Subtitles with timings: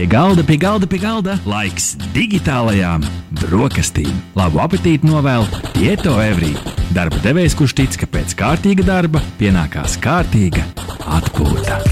[0.00, 3.04] Pie galda, pie galda, pie galda laiks digitālajām
[3.42, 4.08] brokastīm.
[4.32, 6.54] Labu apetīti novēl Tieto Evrī.
[6.96, 10.64] Darba devējs, kurš tic, ka pēc kārtīga darba pienākās kārtīga
[11.04, 11.82] atpūta.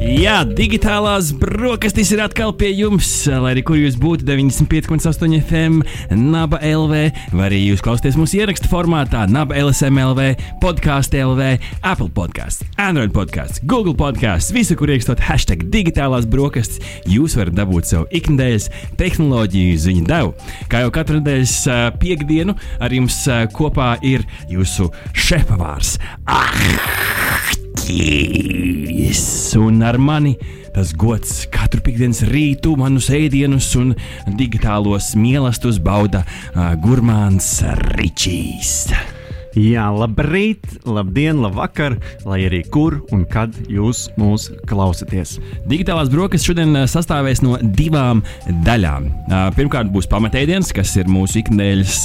[0.00, 5.82] Jā, digitālās brokastis ir atkal pie jums, lai arī kur jūs būtu 95,8 FM,
[6.16, 7.02] Naba LV,
[7.34, 10.28] vai arī jūs klausāties mūsu ierakstu formātā, Naba LSM LV,
[10.62, 11.48] podkāstu LV,
[11.84, 17.90] Apple podkāsts, Android podkāsts, Google podkāsts, visu, kur ierakstot hashtag digitālās brokastis, jūs varat dabūt
[17.92, 18.70] savu ikdienas
[19.00, 20.36] tehnoloģiju ziņu devu.
[20.72, 25.98] Kā jau katru nedēļas uh, piekdienu, ar jums uh, kopā ir jūsu šefpavārs.
[26.24, 27.61] Ah!
[27.90, 29.54] Yes.
[29.58, 30.36] Un ar mani
[30.72, 33.94] tas gods katru piekdienas rītu, manus ēdienus un
[34.38, 37.58] digitālos mīlestus bauda uh, Gurmāns
[37.96, 39.21] Ričijs.
[39.52, 45.34] Jā, labrīt, labdien, labvakar, lai arī kur un kad jūs mūs klausāties.
[45.68, 48.22] Digitālās brokastis šodien sastāvēs no divām
[48.64, 49.10] daļām.
[49.58, 52.00] Pirmkārt, būs pamatēdienas, kas ir mūsu ikdienas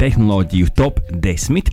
[0.00, 1.70] tehnoloģiju top 10.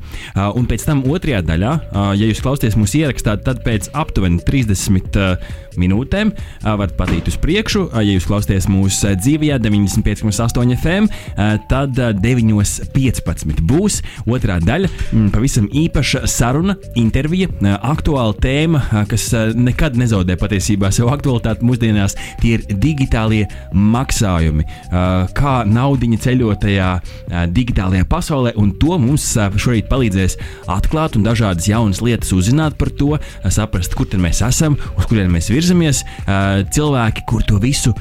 [0.53, 1.73] Un pēc tam otrajā daļā,
[2.21, 5.17] ja jūs klausāties mūsu ierakstā, tad pēc aptuveni 30
[5.81, 6.33] minūtēm
[6.65, 7.87] varat patīt uz priekšu.
[7.95, 11.09] Ja jūs klausāties mūsu dzīvajā 95,8 FM,
[11.71, 17.49] tad 9.15 būs otrā daļa Mm, pavisam īpaša saruna, intervija,
[17.85, 22.17] aktuāla tēma, kas nekad nezaudē patiesībā savu aktualitāti mūsdienās.
[22.41, 24.65] Tie ir digitālie maksājumi,
[25.37, 26.89] kā naudiņa ceļotajā
[27.53, 30.37] digitālajā pasaulē, un to mums šorīt palīdzēs
[30.71, 33.15] atklāt un dažādas jaunas lietas uzzināt par to,
[33.47, 35.64] saprast, kur mēs esam, uz kurien mēs virzamies.
[36.75, 37.93] Cilvēki, kur to visu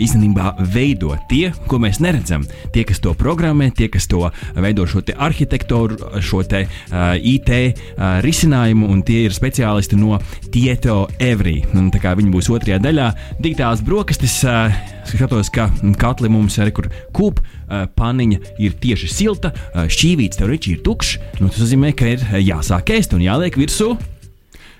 [0.00, 2.44] īstenībā veido tie, ko mēs neredzam.
[2.72, 4.24] Tie, kas to programmē, tie, kas to
[4.56, 10.20] veido šo arhitektūru, šo te, uh, IT uh, risinājumu, un tie ir speciālisti no
[10.52, 11.62] Tieto Every.
[11.76, 13.10] Un, viņi būs otrajā daļā.
[13.42, 14.40] Digitālās brokastis.
[14.46, 14.72] Uh,
[15.08, 15.66] skatos, ka
[15.98, 20.86] katli mums ir kur kūp, uh, paniņa ir tieši silta, uh, šķīvīts tev riči ir
[20.86, 21.18] tukšs.
[21.42, 23.96] Nu, tas nozīmē, ka ir jāsāk ēst un jāliek virsū.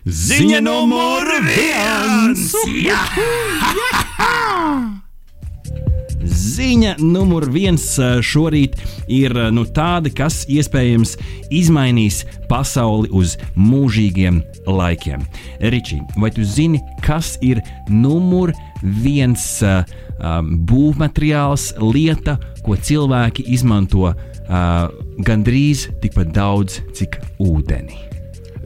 [0.03, 2.51] Ziņa numur viens!
[2.67, 2.97] Jā!
[6.27, 7.85] Ziņa numur viens
[8.27, 11.15] šorīt ir nu, tāda, kas iespējams
[11.55, 15.23] izmainīs pasauli uz mūžīgiem laikiem.
[15.71, 18.51] Ričī, vai tu zini, kas ir numur
[18.83, 24.17] viens um, būvmateriāls, lieta, ko cilvēki izmanto uh,
[25.23, 28.12] gandrīz tikpat daudz, cik ūdeni?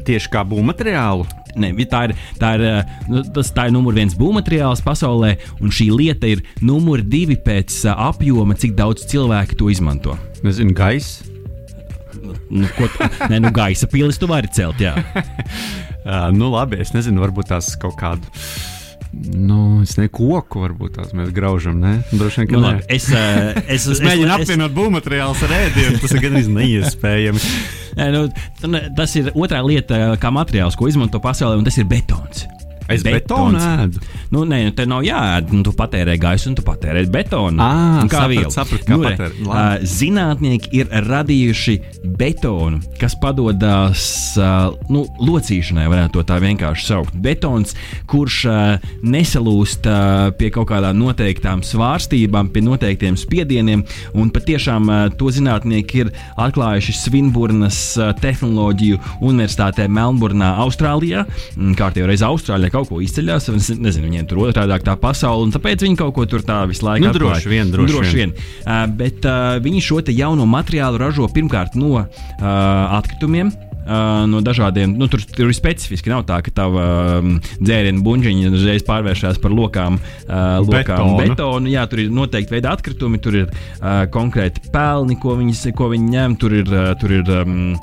[0.07, 1.27] Tieši kā būvmateriālu?
[1.57, 5.73] Ne, tā ir, tā ir, eh, nu, tas, tā ir numur viens būvmateriāls pasaulē, un
[5.73, 10.19] šī lieta ir numur divi pēc uh, apjoma, cik daudz cilvēku to izmanto.
[10.45, 11.25] Nezinu, gaisa.
[12.51, 12.89] Nu, ko,
[13.31, 14.95] ne, nu, gaisa pīlis tu vari celt, jā.
[16.05, 18.76] uh, nu, labi, es nezinu, varbūt tās kaut kādu
[19.13, 21.79] Nu, es ne koku varbūt tās mēs graužam.
[21.83, 21.99] Ne?
[22.13, 25.57] Droši vien, ka nu, labi, es, uh, es, es, es mēģinu es, apvienot būvmateriālus ar
[25.61, 26.03] ēdienu.
[26.03, 27.45] Tas ir gandrīz neiespējami.
[28.17, 28.27] nu,
[28.99, 32.47] tas ir otrā lieta, kā materiāls, ko izmanto pasaulē, un tas ir betons.
[32.93, 34.01] Es betonu ēdu.
[34.35, 35.51] Nu, nē, nu, te nav jāēd.
[35.55, 37.63] Nu, tu patērē gaisu, un tu patērē betonu.
[37.63, 38.51] À, kā vielu.
[38.53, 39.33] Sapratu, kā nu, patērē.
[39.47, 41.77] Uh, zinātnieki ir radījuši
[42.19, 44.07] betonu, kas padodas
[44.41, 47.17] uh, nu, locīšanai, varētu to tā vienkārši saukt.
[47.23, 47.75] Betons,
[48.11, 53.83] kurš uh, nesalūst uh, pie kaut kādām noteiktām svārstībām, pie noteiktiem spiedieniem,
[54.15, 61.27] un patiešām uh, to zinātnieki ir atklājuši Svinburnas uh, tehnoloģiju universitātē Melnburnā, Austrālijā.
[61.77, 63.51] Kārtībā reiz Austrālijā kaut ko izceļas.
[63.57, 66.87] Es nezinu, viņiem tur otrādi tā pasaule, un tāpēc viņi kaut ko tur tā visu
[66.87, 68.35] laiku nu, droši vien, droši, droši vien.
[68.37, 68.65] vien.
[68.65, 72.09] Uh, bet uh, viņi šo jauno materiālu ražo pirmkārt no uh,
[72.99, 73.55] atkritumiem
[73.87, 74.97] uh, no dažādiem.
[74.99, 76.11] Nu, tur, tur ir specifiski.
[76.13, 76.87] Nav tā, ka tava
[77.21, 78.15] um, dzērienu buļbuļsakta
[78.57, 81.17] uzreiz pārvēršas par lokām, uh, lokām betonu.
[81.23, 81.73] betonu.
[81.73, 86.13] Jā, tur ir noteikti veidi atkritumi, tur ir uh, konkrēti pelni, ko, viņas, ko viņi
[86.15, 87.75] ņem, tur ir, uh, tur ir um,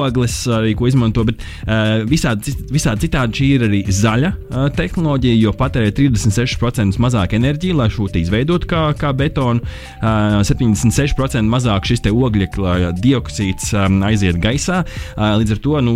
[0.00, 1.24] ogles arī, ko izmanto.
[1.28, 7.36] Bet uh, visādi, visādi citādi šī ir arī zaļa uh, tehnoloģija, jo patērē 36% mazāk
[7.38, 9.62] enerģiju, lai šo izveidotu kā, kā betonu.
[10.00, 12.48] Uh, 76% mazāk šis ogļu
[13.00, 14.82] dioksīds um, aiziet gaisā.
[15.20, 15.94] Līdz ar to nu,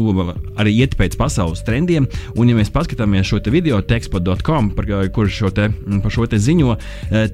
[0.61, 2.06] arī iet pēc pasaules trendiem.
[2.37, 5.71] Un, ja mēs paskatāmies šo video tekstpod.com, par kur šo te,
[6.05, 6.76] par šo te ziņo,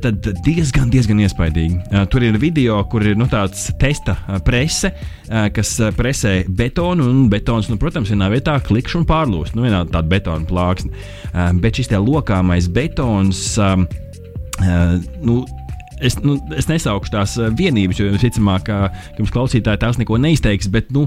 [0.02, 2.04] tad diezgan, diezgan iespaidīgi.
[2.12, 4.16] Tur ir video, kur ir nu, tāds testa
[4.46, 4.92] prese,
[5.26, 9.56] kas presē betonu, un betons, nu, protams, vienā vietā klikšķi un pārlūst.
[9.58, 10.94] Nu, vienā tāda betona plāksne.
[11.60, 13.58] Bet šis lokāmais betons.
[15.24, 15.40] Nu,
[16.00, 18.78] es, nu, es nesaukšu tās uh, vienības, jo visticamāk, ka
[19.18, 21.06] jums klausītāji tās neko neizteiks, bet nu,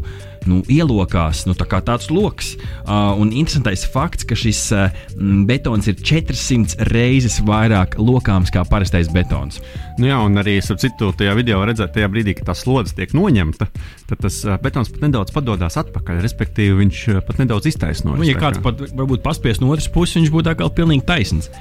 [0.50, 2.54] nu, ielokās nu, tā tāds lokus.
[2.84, 5.04] Uh, un interesantais fakts, ka šis uh,
[5.50, 9.62] betons ir 400 reizes vairāk lokāms kā parastais betons.
[10.00, 13.70] Nu jā, un arī citu tajā video redzēt, tajā brīdī, kad tā slodze tiek noņemta,
[14.10, 16.22] tad tas uh, betons pat nedaudz padodas atpakaļ.
[16.24, 18.22] Respektīvi, viņš pat nedaudz iztaisnojas.
[18.22, 21.52] Nu, ja kāds pat varbūt paspies no otras puses, viņš būtu atkal pilnīgi taisns.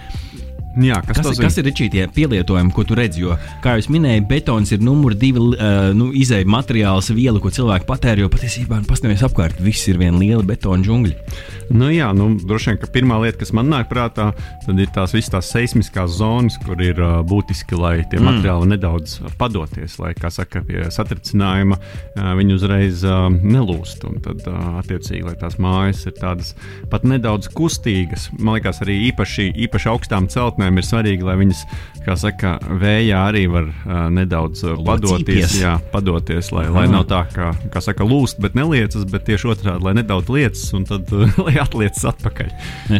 [0.73, 3.21] Jā, kas, kas, kas ir šī pielietojuma, ko tu redzi?
[3.27, 7.89] Jo, kā jau minēju, betons ir numur divi uh, nu, izēja materiāls, viela, ko cilvēki
[7.89, 8.25] patēra.
[8.25, 11.37] Jo patiesībā, nu, paskatieties apkārt, viss ir viena liela betona džungļa.
[11.71, 14.31] Nu, jā, nu, droši vien, ka pirmā lieta, kas man nāk prātā,
[14.73, 18.29] ir tās visas tās seismiskās zonas, kur ir uh, būtiski, lai tie mm.
[18.29, 24.07] materiāli nedaudz padoties, lai, kā saka, pie satricinājuma uh, viņi uzreiz uh, nelūst.
[24.09, 26.53] Un tad, uh, attiecīgi, lai tās mājas ir tādas
[26.93, 28.29] pat nedaudz kustīgas.
[28.39, 31.65] Man liekas, arī īpaši, īpaši augstām celtnēm ir svarīgi, lai viņas,
[32.07, 37.23] kā saka, vējā arī var uh, nedaudz uh, padoties, jā, padoties lai, lai nav tā,
[37.33, 41.39] kā, kā saka, lūst, bet neliecas, bet tieši otrādi, lai nedaudz liecas un tad uh,
[41.47, 42.51] lai atliecas atpakaļ.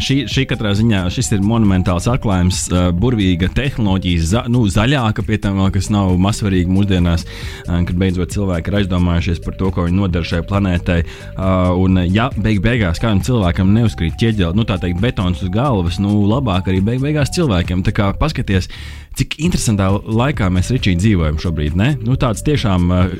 [0.03, 5.39] Šī, šī katrā ziņā šis ir monumentāls atklājums, uh, burvīga tehnoloģija, za, nu, zaļāka pie
[5.43, 9.99] tam, kas nav mazsvarīgi mūsdienās, uh, kad beidzot cilvēki ir aizdomājušies par to, ko viņi
[9.99, 10.99] nodara šai planētai.
[11.33, 15.99] Uh, un, ja beig beigās kādam cilvēkam neuzkrīt ķieģeli, nu tā teikt, betons uz galvas,
[16.03, 17.83] nu labāk arī beig beigās cilvēkiem.
[17.85, 18.69] Tā kā paskaties,
[19.17, 21.77] cik interesantā laikā mēs Ričī dzīvojam šobrīd.
[21.79, 21.93] Ne?
[22.01, 23.15] Nu, tāds tiešām uh,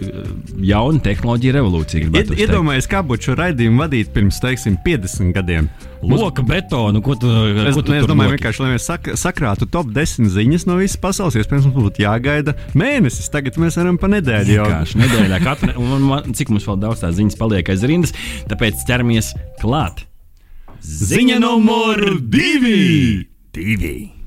[0.63, 2.11] jauna tehnoloģija revolūcija.
[2.13, 5.69] Ied, iedomājieties, kā būtu šo raidījumu vadīt pirms, teiksim, 50 gadiem.
[6.03, 7.29] Loka betonu, ko tu,
[7.63, 10.99] es, ko tu es domāju, vienkārši, lai mēs sak sakrātu top 10 ziņas no visas
[10.99, 13.31] pasaules, iespējams, mums būtu jāgaida mēnesis.
[13.31, 14.67] Tagad mēs varam pa nedēļu jau.
[14.67, 18.15] Vienkārši nedēļā, katru, un man, cik mums vēl daudz tās ziņas paliek aiz rindas,
[18.51, 19.31] tāpēc ķeramies
[19.63, 20.03] klāt.
[20.83, 23.29] Ziņa numur divi!
[23.53, 24.22] divi.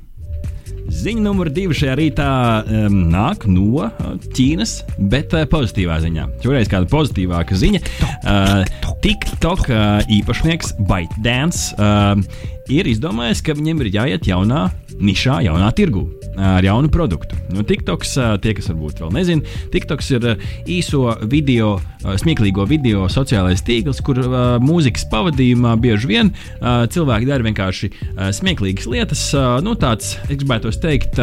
[0.96, 2.26] Ziņa numur divi šajā rītā
[2.64, 3.90] um, nāk no
[4.36, 4.78] Ķīnas,
[5.12, 6.24] bet uh, pozitīvā ziņā.
[6.44, 7.82] Šoreiz kāda pozitīvāka ziņa.
[8.24, 8.62] Uh,
[9.04, 16.06] TikTok uh, īpašnieks ByteDance uh, ir izdomājis, ka viņiem ir jāiet jaunā nišā, jaunā tirgū
[16.36, 17.36] ar jaunu produktu.
[17.52, 18.14] Nu, TikToks,
[18.44, 20.26] tie, kas varbūt vēl nezina, TikToks ir
[20.68, 24.20] īso video, smieklīgo video sociālais tīkls, kur
[24.64, 27.92] mūzikas pavadījumā bieži vien cilvēki dara vienkārši
[28.36, 29.28] smieklīgas lietas.
[29.64, 31.22] Nu, tāds, es gribētu teikt,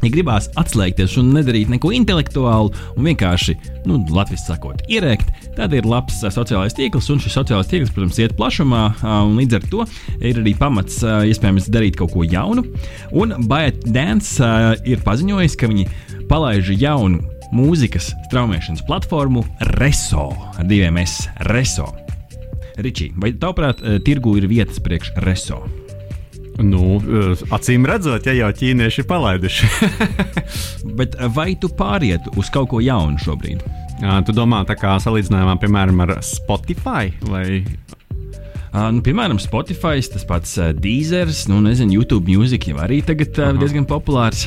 [0.00, 3.56] Ja gribās atslēgties un nedarīt neko intelektuālu, un vienkārši,
[3.88, 8.20] nu, latviešu sakot, ierēkt, tad ir labs uh, sociālais tīkls, un šis sociālais tīkls, protams,
[8.22, 9.84] iet plašumā, uh, un līdz ar to
[10.18, 12.64] ir arī pamats, uh, iespējams, darīt kaut ko jaunu.
[13.12, 15.88] Un Baiet Dance uh, ir paziņojis, ka viņi
[16.30, 17.20] palaiž jaunu
[17.52, 19.44] mūzikas straumēšanas platformu
[19.74, 21.26] Reso ar diviem S.
[21.50, 21.90] Reso.
[22.80, 25.60] Ričī, vai tavuprāt, tirgu ir vietas priekš Reso?
[26.60, 29.70] Nu, eh, acīm redzot, ja jau ķīnieši ir palaiduši.
[30.98, 33.64] Bet vai tu pārietu uz kaut ko jaunu šobrīd?
[34.00, 37.62] Jā, tu domā, tā kā salīdzinājumā, piemēram, ar Spotify vai
[38.70, 43.34] Uh, nu, piemēram, Spotify, tas pats uh, Deezers, nu, nezinu, YouTube Music jau arī tagad
[43.42, 44.44] uh, diezgan populārs.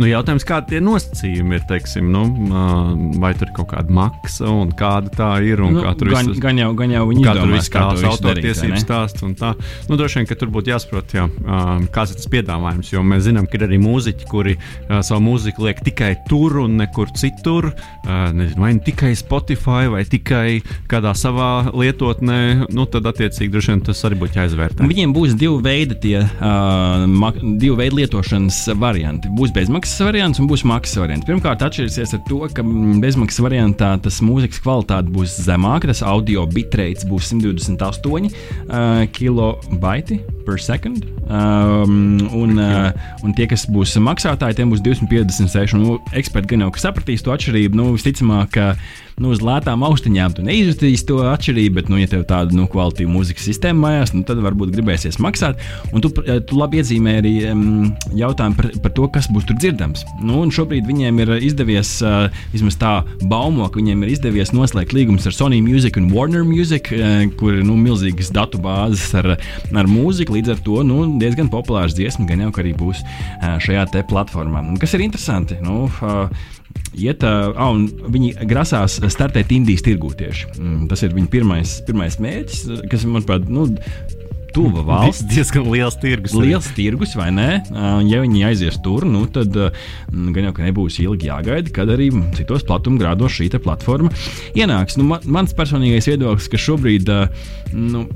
[0.00, 2.22] Nu, jautājums, kādi tie nosacījumi ir, teiksim, nu,
[3.20, 5.60] vai tur ir kaut kāda maksa un kāda tā ir.
[5.62, 9.52] Nu, gan, visu, gan, jau, gan jau viņi tur viss kā autortiesības stāsts un tā.
[9.90, 11.26] Nu, droši vien, ka tur būtu jāsaprot, jā,
[11.92, 14.56] kāds ir tas piedāvājums, jo mēs zinām, ka ir arī mūziķi, kuri
[14.88, 17.70] savu mūziku liek tikai tur un nekur citur.
[18.08, 22.40] Nezinu, vai nu tikai Spotify vai tikai kādā savā lietotnē,
[22.72, 24.88] nu, tad attiecīgi droši vien tas arī būtu jāizvērtē.
[24.88, 27.06] Viņiem būs divi veidi, tie, uh,
[27.60, 29.30] divi veidi lietošanas varianti.
[29.32, 31.26] Būs bezmaksas bezmaksas variants un būs maksas variants.
[31.26, 32.62] Pirmkārt, atšķirsies ar to, ka
[33.02, 40.62] bezmaksas variantā tas mūzikas kvalitāte būs zemāka, tas audio bitrate būs 128 uh, kilobaiti per
[40.62, 41.02] second.
[41.26, 42.92] Um, un, uh,
[43.26, 45.74] un tie, kas būs maksātāji, tiem būs 256.
[45.82, 47.80] Nu, eksperti gan jau sapratīs to atšķirību.
[47.82, 48.76] Nu, visticamāk, ka
[49.20, 53.12] nu, uz lētām austiņām tu neizjutīsi to atšķirību, bet, nu, ja tev tāda nu, kvalitīva
[53.12, 55.60] mūzikas sistēma mājās, nu, tad varbūt gribēsies maksāt.
[55.92, 59.58] Un tu, eh, tu labi iezīmē arī um, jautājumu par, par to, kas būs tur
[59.60, 60.04] dzirdams.
[60.22, 62.94] Nu, šobrīd viņiem ir izdevies, uh, vismaz tā
[63.30, 67.58] baumo, ka viņiem ir izdevies noslēgt līgumus ar Sony Music un Warner Music, uh, kur
[67.58, 70.38] ir nu, milzīgas datu bāzes ar, ar mūziku.
[70.38, 74.62] Līdz ar to nu, diezgan populārs dziesmas gan jau arī būs uh, šajā platformā.
[74.72, 75.58] Un, kas ir interesanti?
[75.62, 76.50] Nu, uh,
[76.98, 80.54] iet, uh, un viņi grasās startēt Indijas tirgū tieši.
[80.58, 83.68] Mm, tas ir viņu pirmais, pirmais mērķis, kas, manuprāt, nu,
[84.52, 85.24] tuva valsts.
[85.30, 86.34] Diezgan liels tirgus.
[86.36, 87.48] Liels tirgus, vai ne?
[88.08, 93.38] Ja viņi aizies tur, nu, tad gan jau nebūs ilgi jāgaida, kad arī citos platumgrādos
[93.38, 94.12] šī platforma
[94.58, 94.98] ienāks.
[95.00, 97.12] Nu, man, mans personīgais viedoklis, ka šobrīd
[97.72, 98.06] nu,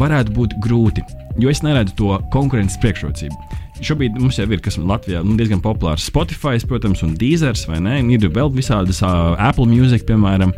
[0.00, 1.04] varētu būt grūti,
[1.38, 6.06] jo es neredzu to konkurences priekšrocību šobrīd mums jau ir, kas Latvijā nu, diezgan populārs
[6.08, 8.00] Spotify, protams, un Deezers, vai ne?
[8.14, 10.54] Ir vēl visādas uh, Apple Music, piemēram.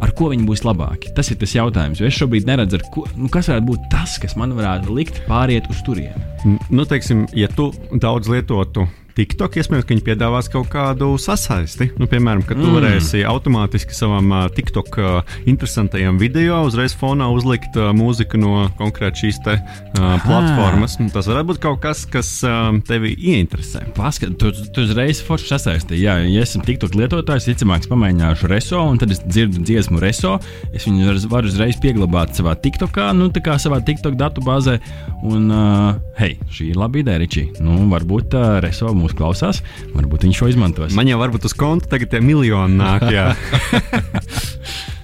[0.00, 1.10] Ar ko viņi būs labāki?
[1.16, 2.00] Tas ir tas jautājums.
[2.00, 5.82] Es šobrīd neredzu, ko, nu, kas varētu būt tas, kas man varētu likt pāriet uz
[5.84, 6.56] turieni.
[6.72, 8.86] Nu, teiksim, ja tu daudz lietotu
[9.16, 11.90] TikTok iespējams, ka viņi piedāvās kaut kādu sasaisti.
[12.00, 12.76] Nu, piemēram, ka tu mm.
[12.76, 19.26] varēsi automātiski savam uh, TikTok uh, interesantajam video uzreiz fonā uzlikt uh, mūziku no konkrēti
[19.26, 20.98] šīs te, uh, platformas.
[21.00, 23.86] Nu, tas varētu būt kaut kas, kas uh, tevi ieinteresē.
[23.96, 26.04] Paskat, tu, tu uzreiz forši sasaistīji.
[26.06, 30.36] Jā, ja esmu TikTok lietotājs, ticamāk, pamēģināšu reso, un tad es dzirdu dziesmu reso.
[30.74, 34.78] Es viņu varu uzreiz pieglabāt savā TikTokā, nu, tā kā savā TikTok datubāzē.
[35.26, 37.46] Un, uh, hei, šī ir laba ideja, Ričī.
[37.60, 39.62] Nu, varbūt uh, reso mūsu klausās,
[39.96, 40.94] varbūt viņš šo izmantos.
[40.96, 43.08] Man jau varbūt uz konta tagad ir miljoni nāk.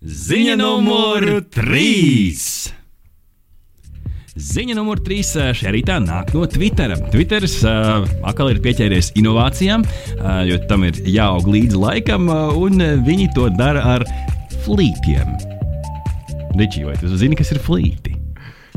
[0.00, 2.70] Ziņa numur 3!
[4.40, 6.94] Ziņa numur 3 šajā rītā nāk no Twitter.
[7.12, 12.80] Twitter uh, atkal ir pieķēries inovācijām, uh, jo tam ir jāaug līdzi laikam, uh, un
[13.04, 14.06] viņi to dara ar
[14.64, 15.34] flītiem.
[16.56, 18.16] Ričī, vai tu zini, kas ir flīti?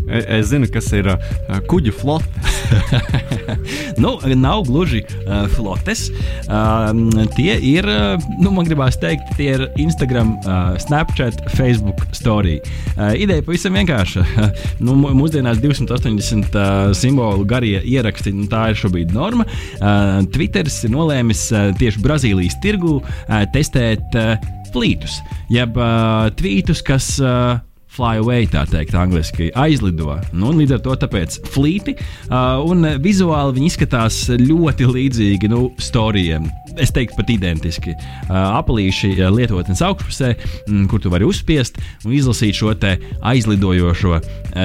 [0.04, 1.32] Es, es zinu, kas ir uh,
[1.72, 2.53] kuģu flote.
[4.04, 6.06] nu, nav gluži uh, flotes.
[6.48, 6.92] Uh,
[7.36, 12.60] tie ir, uh, nu, man gribās teikt, tie ir Instagram, uh, Snapchat, Facebook story.
[12.96, 14.26] Uh, ideja pavisam vienkārša.
[14.86, 19.48] nu, mūsdienās 280 uh, simbolu garie ieraksti, nu, tā ir šobrīd norma.
[19.80, 24.36] Uh, Twitteris ir nolēmis uh, tieši Brazīlijas tirgu uh, testēt uh,
[24.74, 25.20] flītus,
[25.54, 27.16] jeb uh, tvītus, kas.
[27.22, 27.62] Uh,
[27.94, 30.18] fly away, tā teikt, angļuiski aizlido.
[30.34, 31.96] Nu, līdz ar to tāpēc flīti,
[32.30, 36.50] uh, un vizuāli viņi izskatās ļoti līdzīgi nu, storijiem.
[36.82, 37.94] Es teiktu, pat identiski.
[37.94, 40.32] Uh, Apelīši lietotnes augšpusē,
[40.66, 44.24] mm, kur tu vari uzspiest un izlasīt šo aizlidojošo uh,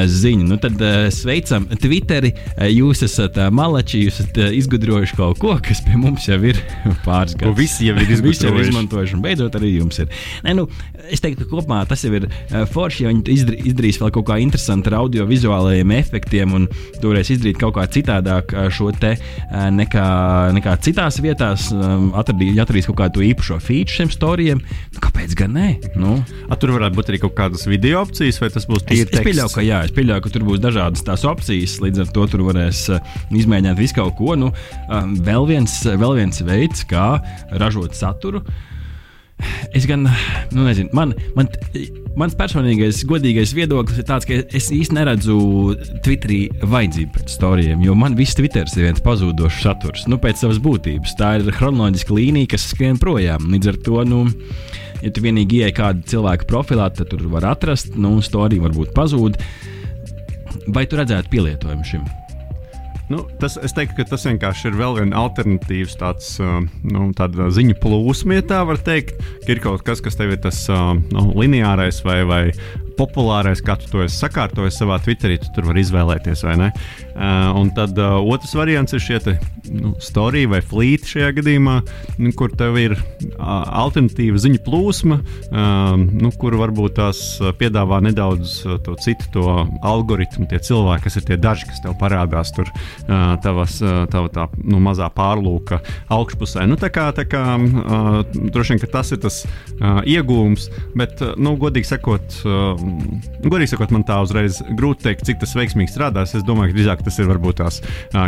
[0.09, 0.47] ziņu.
[0.49, 5.41] Nu, tad uh, sveicam Twitteri, uh, jūs esat uh, malači, jūs esat uh, izgudrojuši kaut
[5.43, 6.61] ko, kas pie mums jau ir
[7.07, 7.59] pāris gadus.
[7.59, 8.71] Visi jau ir izgudrojuši.
[8.71, 10.09] izmantojuši, un beidzot arī jums ir.
[10.47, 10.65] Ne, nu,
[11.13, 14.29] es teiktu, ka kopumā tas jau ir uh, forši, jo viņi izdar, izdarīs vēl kaut
[14.31, 16.69] kā interesantu ar audio-vizuālajiem efektiem un
[17.03, 19.15] turēs izdarīt kaut kā citādāk šo te
[19.53, 20.09] nekā,
[20.57, 21.69] nekā citās vietās.
[22.19, 24.63] Atradī, atradīs kaut kādu īpašo feature šiem storijiem.
[24.95, 25.69] Nu, kāpēc gan ne?
[25.99, 26.17] Nu.
[26.49, 29.27] A, tur varētu būt arī kaut kādas video opcijas, vai tas būs tīri es, es
[29.27, 31.79] pieļauju, ka, jā, es pieļauju, ka tur būs dažādas tās opcijas.
[31.85, 34.35] Līdz ar to tur varēs uh, izmēģināt visu kaut ko.
[34.39, 34.53] Nu,
[34.89, 37.11] um, vēl, viens, vēl viens veids, kā
[37.61, 38.45] ražot saturu.
[38.45, 38.78] Uh,
[39.77, 40.07] Es gan,
[40.51, 41.49] nu, nezinu, man, man,
[42.19, 45.39] mans personīgais, godīgais viedoklis ir tāds, ka es īsti neredzu
[46.05, 50.61] Twitterī vajadzību pēc stāstiem, jo man viss Twitters ir viens pazudošs saturs, nu, pēc savas
[50.65, 51.15] būtības.
[51.21, 53.51] Tā ir chronoloģiska līnija, kas skrien projām.
[53.55, 54.23] Līdz ar to, nu,
[55.05, 59.39] ja tu vienīgi ieej kādu cilvēku profilā, tad tur var atrast, nu, stāstī varbūt pazūd.
[60.75, 62.09] Vai tu redzētu pielietojumu šim?
[63.09, 67.09] Nu, tas, es teiktu, ka tas vienkārši ir vēl viens alternatīvs tāds, uh, nu,
[67.57, 69.17] ziņu plūsma, ja tā var teikt.
[69.47, 72.43] Ka ir kaut kas, kas tev ir tas uh, nu, lineārais vai, vai
[72.99, 76.69] populārais, kā tu to esi sakārtojis savā Twitterī, tu tur vari izvēlēties vai ne.
[77.19, 79.33] Uh, un tad uh, otrs variants ir šie te,
[79.75, 81.75] nu, storija vai flīti šajā gadījumā,
[82.23, 83.41] nu, kur tev ir uh,
[83.83, 87.23] alternatīva ziņu plūsma, uh, nu, kur varbūt tās
[87.59, 89.47] piedāvā nedaudz uh, to citu to
[89.83, 94.31] algoritmu, tie cilvēki, kas ir tie daži, kas tev parādās tur uh, tavas, uh, tava
[94.31, 95.81] tā nu, mazā pārlūka
[96.15, 96.69] augšpusē.
[96.71, 98.21] Nu, tā kā, tā kā uh,
[98.55, 102.79] droši vien tas ir tas uh, iegūms, bet, uh, nu, godīgi sakot, uh,
[103.43, 106.35] godīgi sakot, man tā uzreiz grūti pateikt, cik tas veiksmīgi strādās.
[106.37, 107.81] Es domāju, ka drīzāk tas ir varbūt tās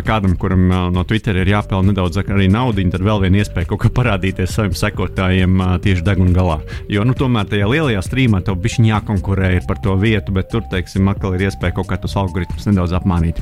[0.06, 3.92] kādam, kuram no Twitter ir jāpelnā nedaudz arī naudu, tad vēl viena iespēja kaut kā
[4.00, 6.58] parādīties saviem sekotājiem tieši deguna galā.
[6.92, 11.08] Jo nu, tomēr tajā lielajā strīmā tev bija jākonkurē par to vietu, bet tur, teiksim,
[11.12, 13.40] atkal ir iespēja kaut kā tos algoritmus nedaudz apmānīt.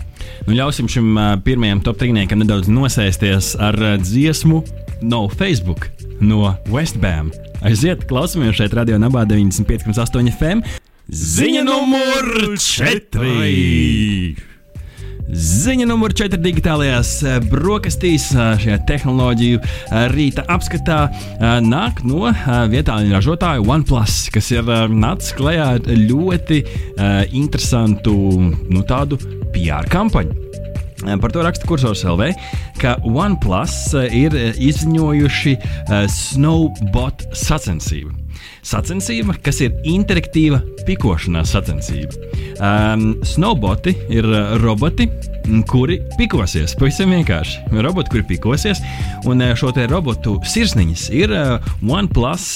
[0.49, 1.14] Nu, ļausim šim
[1.47, 4.64] pirmajam top trīniekam nedaudz nosēsties ar dziesmu
[5.00, 5.90] No Facebook
[6.21, 7.30] no Westbam.
[7.62, 10.66] Aiziet, klausamies šeit, Radio Nabā 95,8 FM.
[11.09, 14.48] Ziņa numur 4!
[15.28, 21.00] Ziņa numur 4 digitālajās eh, brokastīs eh, šajā tehnoloģiju eh, rīta apskatā
[21.64, 22.30] nāk no
[22.73, 26.62] vietālu ražotāja OnePlus, kas ir nācis klajā ar ļoti
[27.37, 29.18] interesantu nu, tādu
[29.52, 30.37] PR kampaņu.
[31.23, 32.32] Par to raksta Kursors LV,
[32.80, 33.76] ka OnePlus
[34.08, 35.54] ir izziņojuši
[36.14, 38.27] Snowbot sacensību.
[38.67, 42.29] Sacensība, kas ir interaktīva pikošanās sacensība.
[42.59, 44.27] Um, snowboti ir
[44.62, 45.09] roboti,
[45.69, 46.75] kuri pikosies.
[46.79, 47.62] Pavisam vienkārši.
[47.85, 48.81] Roboti, kuri pikosies,
[49.29, 51.33] un šo te robotu sirsniņas ir
[51.81, 52.47] OnePlus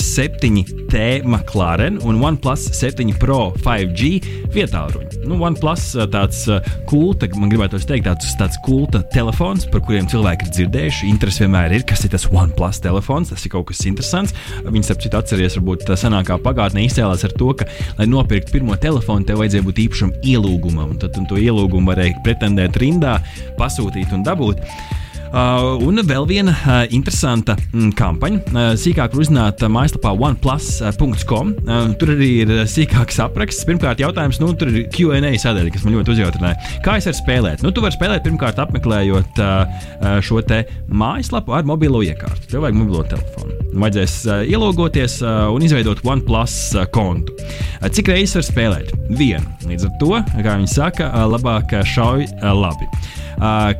[0.00, 4.12] 7T McLaren un OnePlus 7 Pro 5G
[4.54, 5.24] vietāluņi.
[5.28, 6.44] Nu, OnePlus tāds
[6.88, 11.10] kulta, man gribētu teikt, tāds, tāds kulta telefons, par kuriem cilvēki ir dzirdējuši.
[11.12, 13.34] Interesi vienmēr ir, kas ir tas OnePlus telefons.
[13.34, 14.36] Tas ir kaut kas interesants.
[14.64, 17.66] Viņus, ap citu, atceries, varbūt senākā pagātnē izcēlās ar to, ka,
[17.98, 22.78] lai nopirktu pirmo telefonu, tev vajadzēja būt īpašam ielūgumam, tad un to ielūgumu varēja pretendēt
[22.80, 23.18] rindā,
[23.58, 24.62] pasūtīt un dabūt.
[25.28, 28.38] Uh, un vēl viena uh, interesanta mm, kampaņa.
[28.48, 31.52] Uh, sīkāk var uzzināt mājaslapā oneplus.com.
[32.00, 33.66] Tur arī ir sīkāks apraksts.
[33.68, 36.80] Pirmkārt, jautājums, nu, tur ir QA sadaļa, kas man ļoti uzjautrināja.
[36.84, 37.64] Kā es varu spēlēt?
[37.64, 39.40] Nu, tu vari spēlēt pirmkārt apmeklējot
[40.24, 42.48] šo te mājaslapu ar mobilo iekārtu.
[42.52, 43.58] Tev vajag mobilo telefonu.
[43.78, 44.16] Vajadzēs
[44.48, 46.56] ielogoties un izveidot OnePlus
[46.94, 47.36] kontu.
[47.84, 48.94] Cik reizes var spēlēt?
[49.18, 49.44] Vienu.
[49.68, 52.88] Līdz ar to, kā viņi saka, labāk šauj labi.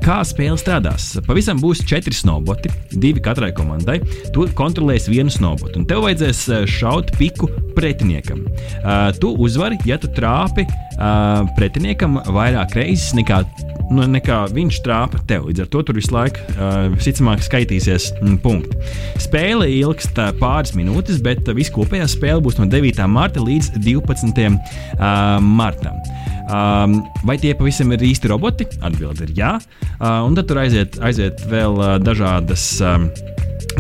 [0.05, 1.11] Kā spēle strādās?
[1.27, 4.01] Pavisam būs četri snowboti, divi katrai komandai.
[4.35, 8.45] Tu kontrolēsi vienu snowbotu, un tev vajadzēs šaut piku pretiniekam.
[8.83, 10.88] Uh, tu uzvari, ja tu trāpi uh,
[11.57, 13.45] pretiniekam vairāk reizes nekā
[13.93, 15.49] nu, nekā viņš trāpa tev.
[15.49, 18.77] Līdz ar to tur visu laiku, uh, visticamāk, skaitīsies mm, punkti.
[19.23, 23.03] Spēle ilgst uh, pāris minūtes, bet uh, viskopējā spēle būs no 9.
[23.11, 24.45] marta līdz 12.
[24.45, 26.01] Uh, martam.
[26.49, 28.69] Um, vai tie pavisam ir īsti roboti?
[28.81, 29.57] Atbilde ir jā.
[29.99, 32.71] Uh, un tad tur aiziet, aiziet vēl uh, dažādas.
[32.85, 33.11] Um,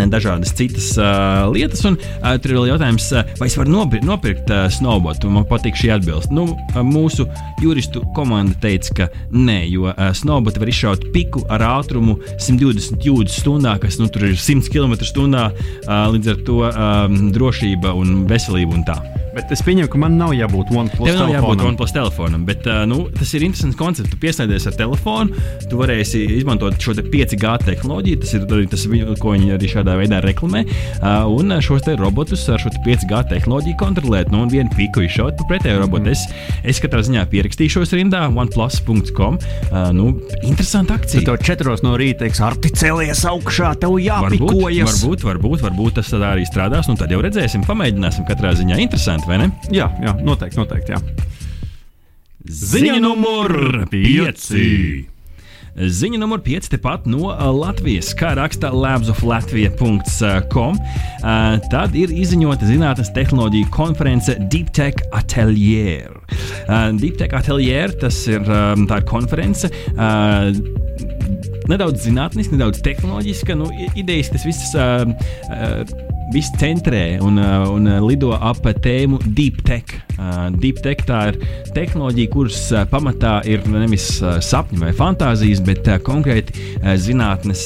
[0.06, 1.82] dažādas citas uh, lietas.
[1.88, 5.30] Un uh, tur ir jautājums, uh, vai es varu nopirkt, nopirkt uh, snowboardu.
[5.34, 6.30] Man patīk šī atbilde.
[6.34, 7.26] Nu, uh, mūsu
[7.62, 13.42] juristu komanda teica, ka nē, jo uh, snowboardu var izšaut piku ar ātrumu 120 jūdzes
[13.42, 15.48] stundā, kas nu, tur ir 100 km/h.
[15.88, 19.00] Uh, līdz ar to um, drošība un veselība un tā.
[19.38, 21.30] Bet es pieņemu, ka man nav jābūt OnePlus telefonam.
[21.30, 24.10] jābūt OnePlus telefonam, bet uh, nu, tas ir interesants koncepts.
[24.10, 28.18] Tu pieslēdzies ar telefonu, tu varēsi izmantot šo 5G tehnoloģiju.
[28.24, 28.86] Tas ir arī tas,
[29.22, 30.64] ko viņi arī šādā veidā reklamē.
[30.98, 34.32] Uh, un šos robotus ar šo 5G tehnoloģiju kontrolēt.
[34.34, 36.10] Nu, un vienu piku izšaut pa pretējo robotu.
[36.16, 36.26] Es,
[36.66, 39.38] es katrā ziņā pierakstīšos rindā oneplus.com.
[39.38, 40.08] Uh, nu,
[40.42, 41.22] interesanti akcija.
[41.22, 44.98] Tad tev četros no rīta teiks, ar ti celies augšā, tev jāpikojas.
[44.98, 46.90] Varbūt, varbūt, varbūt tas arī strādās.
[46.90, 48.82] Nu, tad jau redzēsim, pamēģināsim katrā ziņā.
[48.82, 49.50] Interesanti vai ne?
[49.74, 50.96] Jā, jā noteikti, noteikti.
[50.96, 51.00] Jā.
[52.48, 53.50] Ziņa numur
[53.92, 54.48] 5.
[55.78, 60.80] Ziņa numur 5 tepat no Latvijas, kā raksta labsoflatvija.com.
[61.70, 66.10] Tad ir izziņota zinātnes tehnoloģija konference Deep Tech Atelier.
[66.98, 69.70] Deep Tech Atelier tas ir tā ir konference
[71.68, 73.56] nedaudz zinātniska, nedaudz tehnoloģiska.
[73.58, 73.66] Nu,
[73.98, 74.74] idejas tas viss.
[74.74, 74.80] Uh,
[75.52, 79.94] uh, viss centrē un, uh, un uh, lido ap tēmu Deep Tech.
[80.18, 81.38] Uh, Deep Tech tā ir
[81.76, 82.60] tehnoloģija, kuras
[82.90, 84.10] pamatā ir nevis
[84.44, 87.64] sapņi vai fantāzijas, bet konkrēti zinātnes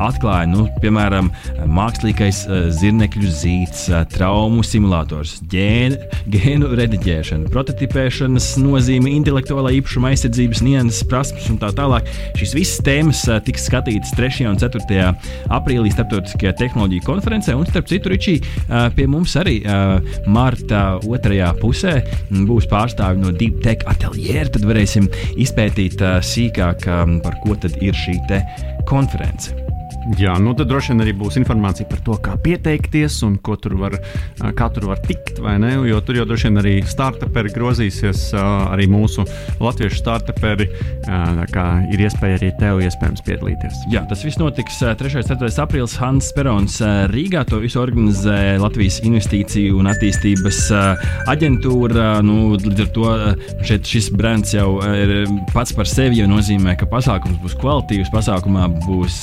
[0.00, 0.52] atklājumi.
[0.56, 1.28] Nu, piemēram,
[1.68, 2.44] mākslīgais
[2.78, 5.98] zirnekļu zīts, traumu simulators, gēnu,
[6.32, 12.08] gēnu rediģēšana, prototipēšanas nozīme, intelektuālā īpašuma aizsardzības nianses, prasmes un tā tālāk.
[12.40, 14.48] Šīs visas tēmas tiks skatītas 3.
[14.50, 15.08] un 4.
[15.52, 18.38] aprīlī starptautiskajā tehnoloģiju konferencē un starp citu, Ričī,
[18.96, 19.58] pie mums arī
[20.26, 21.98] marta otrajā pusē
[22.30, 24.48] būs pārstāvi no Deep Tech ateliera.
[24.52, 25.08] Tad varēsim
[25.40, 26.88] izpētīt sīkāk,
[27.24, 28.18] par ko tad ir šī
[28.88, 29.54] konference.
[30.18, 33.76] Jā, nu tad droši vien arī būs informācija par to, kā pieteikties un ko tur
[33.78, 33.94] var,
[34.58, 35.38] kā tur var tikt.
[35.38, 39.24] Jo tur jau droši vien arī startuperi grozīsies, arī mūsu
[39.62, 40.66] latviešu startuperi.
[41.92, 43.84] Ir iespēja arī tev iespējams piedalīties.
[43.92, 45.14] Jā, tas viss notiks 3.
[45.22, 45.50] un 4.
[45.62, 46.80] aprīlis Hans Perons
[47.12, 47.44] Rīgā.
[47.52, 50.60] To visu organizē Latvijas Investīciju un attīstības
[51.30, 52.08] aģentūra.
[52.26, 53.06] Nu, līdz ar to
[53.68, 55.14] šeit šis brands jau ir
[55.54, 59.22] pats par sevi, jo nozīmē, ka pasākums būs kvalitīvs, pasākumā būs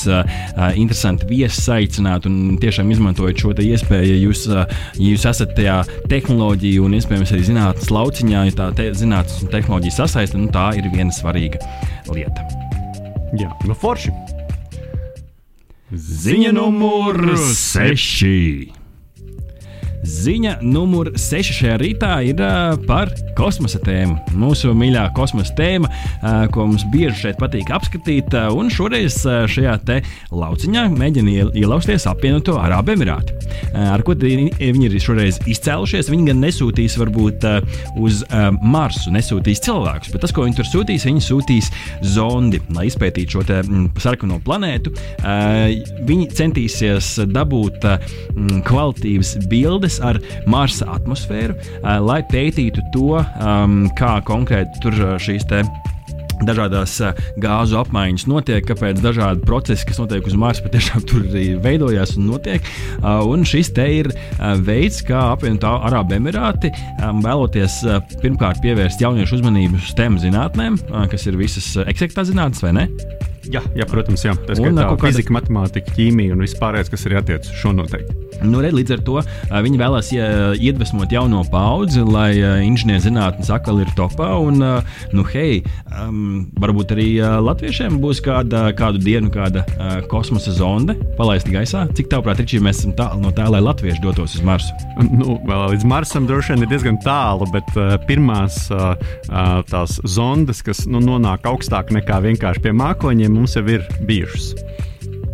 [0.78, 4.66] interesanti viesi aicināt un tiešām izmantojot šo iespēju, ja jūs, ja
[4.98, 9.98] jūs esat tajā tehnoloģiju un iespējams arī zinātnīs lauciņā, ja tā te, zinātnīs un tehnoloģija
[10.00, 11.62] sasaista, nu, tā ir viena svarīga
[12.14, 12.46] lieta.
[13.38, 14.14] Jā, nu forši.
[15.90, 18.79] Ziņa numur 6.
[20.00, 22.40] Ziņa numur 6 šajā rītā ir
[22.88, 24.16] par kosmosa tēmu.
[24.40, 25.90] Mūsu mīļā kosmosa tēma,
[26.54, 28.36] ko mums bieži šeit patīk apskatīt.
[28.56, 30.00] Un šoreiz šajā te
[30.32, 33.36] lauciņā mēģina ielausties apvienoto Arābu Emirāti.
[33.70, 36.10] Uh, ar ko viņi ir šoreiz izcēlušies?
[36.12, 37.48] Viņi gan nesūtīs varbūt
[38.00, 38.24] uz
[38.62, 41.70] Marsu, nesūtīs cilvēkus, bet tas, ko viņi tur sūtīs, viņi sūtīs
[42.16, 44.94] zondi, lai izpētītu šo mm, sarkano planētu.
[46.08, 48.00] Viņi centīsies dabūt uh,
[48.68, 55.48] kvalitīvas bildes bildes ar Marsa atmosfēru, uh, lai pētītu to, um, kā konkrēti tur šīs
[55.50, 55.64] te
[56.40, 56.94] dažādas
[57.36, 62.30] gāzu apmaiņas notiek, kāpēc dažādi procesi, kas notiek uz Marsa, patiešām tur arī veidojās un
[62.30, 62.64] notiek.
[63.04, 64.08] Un šis te ir
[64.64, 67.82] veids, kā apvienotā Arābu Emirāti vēloties
[68.24, 70.80] pirmkārt pievērst jauniešu uzmanību STEM zinātnēm,
[71.12, 72.88] kas ir visas eksaktā zinātnes, vai ne?
[73.50, 74.36] Jā, jā, protams, jā.
[74.46, 78.18] tā ir tā fizika, matemātika, ķīmija un viss pārējais, kas ir attiecināts uz šo noteikti.
[78.40, 79.20] Nu, red, līdz ar to
[79.66, 82.32] viņi vēlās iedvesmot jauno paudzi, lai
[82.64, 84.30] inženierzinātnes atkal ir topā.
[84.40, 84.62] Un,
[85.16, 85.60] nu, hei,
[85.92, 91.86] um, varbūt arī latviešiem būs kāda, kādu dienu kāda uh, kosmosa zonde palaista gaisā.
[91.98, 94.76] Cik tālāk, Ričī, mēs esam tālu no tā, lai latvieši dotos uz Marsu?
[95.04, 95.36] Nu,
[95.74, 98.94] līdz Marsam droši vien ir diezgan tālu, bet uh, pirmās uh,
[99.68, 103.86] tās zondes, kas nu, nonāk augstāk nekā vienkārši pie mākoņiem, mums jau ir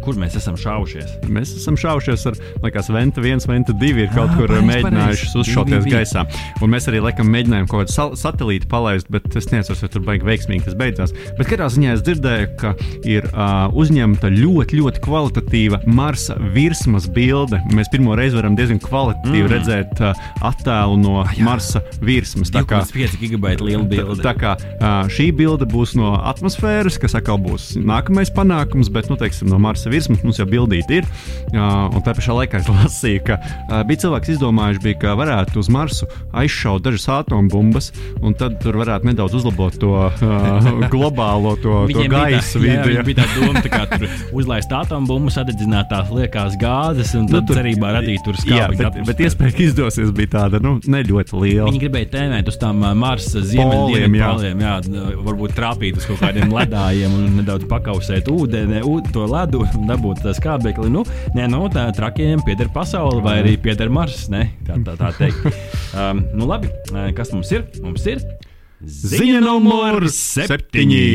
[0.06, 1.15] kur mēs esam šaušies?
[1.32, 5.26] Mēs esam šaušies ar, liekas, Venta 1, Venta 2 ir kaut ah, kur pareiz, mēģinājuši
[5.26, 5.36] pareiz.
[5.41, 6.26] uzšauties gaisā.
[6.62, 10.30] Un mēs arī, laikam, mēģinājām kaut kādu satelītu palaist, bet es nezinu, vai tur baigi
[10.30, 11.15] veiksmīgi tas beidzās.
[11.39, 12.76] Bet katrā ziņā es dzirdēju, ka
[13.08, 17.62] ir uh, uzņemta ļoti, ļoti kvalitatīva Marsa virsmas bilde.
[17.74, 19.54] Mēs pirmo reizi varam diezgan kvalitatīvi mm.
[19.56, 21.48] redzēt uh, attēlu no ah, jā.
[21.48, 22.54] Marsa virsmas.
[22.54, 24.22] Tā kā 5 gigabaita liela bilde.
[24.26, 29.18] Tā kā uh, šī bilde būs no atmosfēras, kas atkal būs nākamais panākums, bet, nu,
[29.20, 31.10] teiksim, no Marsa virsmas mums jau bildīti ir.
[31.56, 33.40] Un tā pašā laikā es lasīju, ka
[33.88, 39.10] bija cilvēks izdomājuši, bija, ka varētu uz Marsu aizšaut dažas atombumbas, un tad tur varētu
[39.10, 42.96] nedaudz uzlabot to uh, globālo to, to gaisu vidi.
[42.96, 44.06] Tā bija tā doma, tā kā tur
[44.36, 48.80] uzlaist atombumbu, sadedzināt tās liekās gāzes, un tad nu, tur, cerībā radīt tur skābi.
[48.82, 51.70] Bet, bet iespēja, ka izdosies, bija tāda nu, ne ļoti liela.
[51.70, 54.32] Viņi gribēja tēmēt uz tām Marsa ziemeļiem, jā.
[54.56, 54.76] Jā,
[55.26, 60.26] varbūt trāpīt uz kaut kādiem ledājiem un nedaudz pakausēt ūdeni, ūd, to ledu un dabūt
[60.38, 60.89] skābekli.
[60.93, 61.06] Nu,
[61.38, 64.28] nē, nu, tā trakiem pieder pasaule vai arī pieder Mars.
[64.34, 64.50] Ne?
[64.67, 65.48] Kā tā, tā teikt.
[65.95, 66.67] Um, nu, labi,
[67.15, 67.67] kas mums ir?
[67.80, 68.24] Mums ir
[68.84, 71.06] ziņa numur septiņi.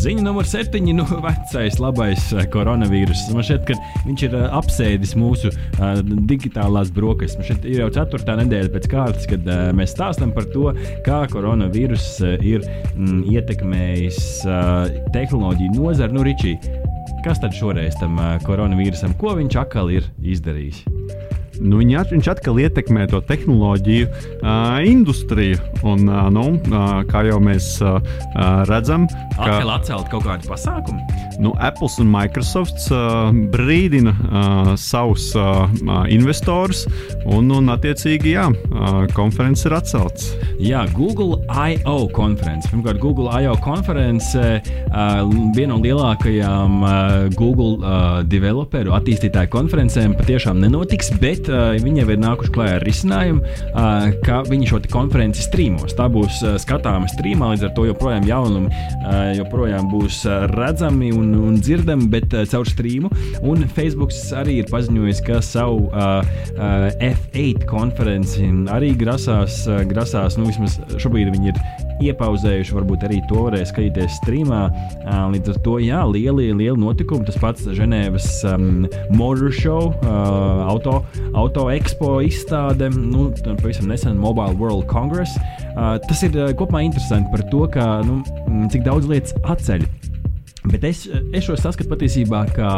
[0.00, 2.22] Ziņa numur septiņi, nu, vecais, labais
[2.52, 3.26] koronavīrus.
[3.34, 3.76] Man šķiet, ka
[4.06, 6.00] viņš ir apsēdis mūsu uh,
[6.30, 7.38] digitālās brokastis.
[7.38, 10.72] Man šķiet, ir jau ceturtā nedēļa pēc kārtas, kad uh, mēs stāstām par to,
[11.06, 16.16] kā koronavīrus uh, ir mm, ietekmējis uh, tehnoloģiju nozari.
[16.16, 16.56] Nu, Ričī,
[17.20, 20.99] Kas tad šoreiz tam koronavīrusam, ko viņš atkal ir izdarījis?
[21.60, 25.60] Nu, viņi, viņš atkal ietekmē to tehnoloģiju uh, industriju.
[25.86, 28.00] Un, uh, nu, uh, kā jau mēs uh,
[28.68, 31.00] redzam, ka atkal atcelt kaut kādu pasākumu.
[31.40, 35.64] Nu, Apple un Microsoft uh, brīdina uh, savus uh,
[36.12, 36.84] investorus,
[37.24, 40.30] un, un attiecīgi, jā, uh, konferences ir atcelts.
[40.60, 42.10] Jā, Google I.O.
[42.12, 42.68] konference.
[42.68, 43.56] Pirmkārt, Google I.O.
[43.64, 44.60] konference uh,
[45.56, 46.92] viena no lielākajām uh,
[47.36, 53.54] Google uh, developeru attīstītāju konferencēm patiešām nenotiks, bet viņi jau ir nākuši klajā ar risinājumu,
[54.24, 55.94] ka viņi šo konferenci strīmos.
[55.98, 58.70] Tā būs skatāma strīmā, līdz ar to joprojām jaunumi
[59.38, 60.22] joprojām būs
[60.54, 63.10] redzami un, un dzirdami, bet caur strīmu.
[63.46, 66.20] Un Facebook arī ir paziņojis, ka savu uh,
[66.56, 73.46] uh, F8 konferenci arī grasās, grasās, nu vismaz šobrīd viņi ir iepauzējuši, varbūt arī to
[73.46, 74.62] varēs skatīties streamā.
[75.32, 77.26] Līdz ar to, jā, lieli, lieli notikumi.
[77.28, 78.84] Tas pats Ženēvas um,
[79.16, 81.00] Motor Show, uh, auto,
[81.38, 85.36] auto expo izstāde, nu, pavisam nesen Mobile World Congress.
[85.74, 88.20] Uh, tas ir uh, kopumā interesanti par to, ka, nu,
[88.72, 89.86] cik daudz lietas atceļ
[90.70, 91.04] Bet es,
[91.34, 92.70] es šo saskatu patiesībā kā,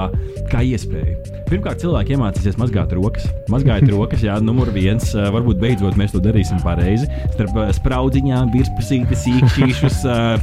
[0.50, 1.42] kā iespēju.
[1.52, 3.26] Pirmkārt, cilvēki iemācīsies mazgāt rokas.
[3.52, 5.10] Mazgājot rokas, jā, numur viens.
[5.12, 7.04] Varbūt beidzot mēs to darīsim pareizi.
[7.34, 9.98] Starp spraudziņām, virspusītes, īkšķīšus,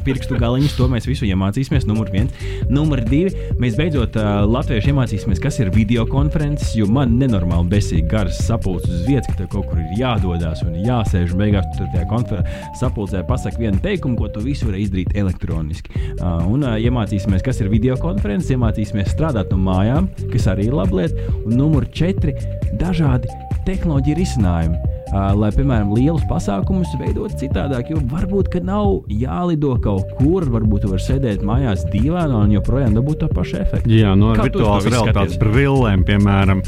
[0.06, 0.76] pirkstu galiņus.
[0.78, 1.88] To mēs visu iemācīsimies.
[1.90, 2.46] Numur viens.
[2.70, 3.34] Numur divi.
[3.62, 6.76] Mēs beidzot latvieši iemācīsimies, kas ir video konferences.
[6.78, 10.78] Jo man nenormāli besīgi garas sapulces uz vietas, ka tev kaut kur ir jādodas un
[10.78, 11.34] jāsēž.
[11.34, 12.44] Un beigās tu tajā
[12.78, 16.06] sapulcē pasaki vienu teikumu, ko tu visu vari izdarīt elektroniski.
[16.22, 21.02] Un iemācīsimies iemācīsimies, kas ir video konferences, iemācīsimies strādāt no mājām, kas arī ir laba
[21.02, 21.16] lieta.
[21.46, 22.36] Un numur četri-
[22.82, 23.28] dažādi
[23.66, 27.92] tehnoloģiju risinājumi lai, piemēram, lielus pasākumus veidot citādāk.
[27.94, 33.24] Jo varbūt, ka nav jālido kaut kur, varbūt var sēdēt mājās divānā un joprojām dabūt
[33.24, 33.92] to pašu efektu.
[33.94, 36.64] Jā, no Kā virtuālās realitātes brillēm, piemēram.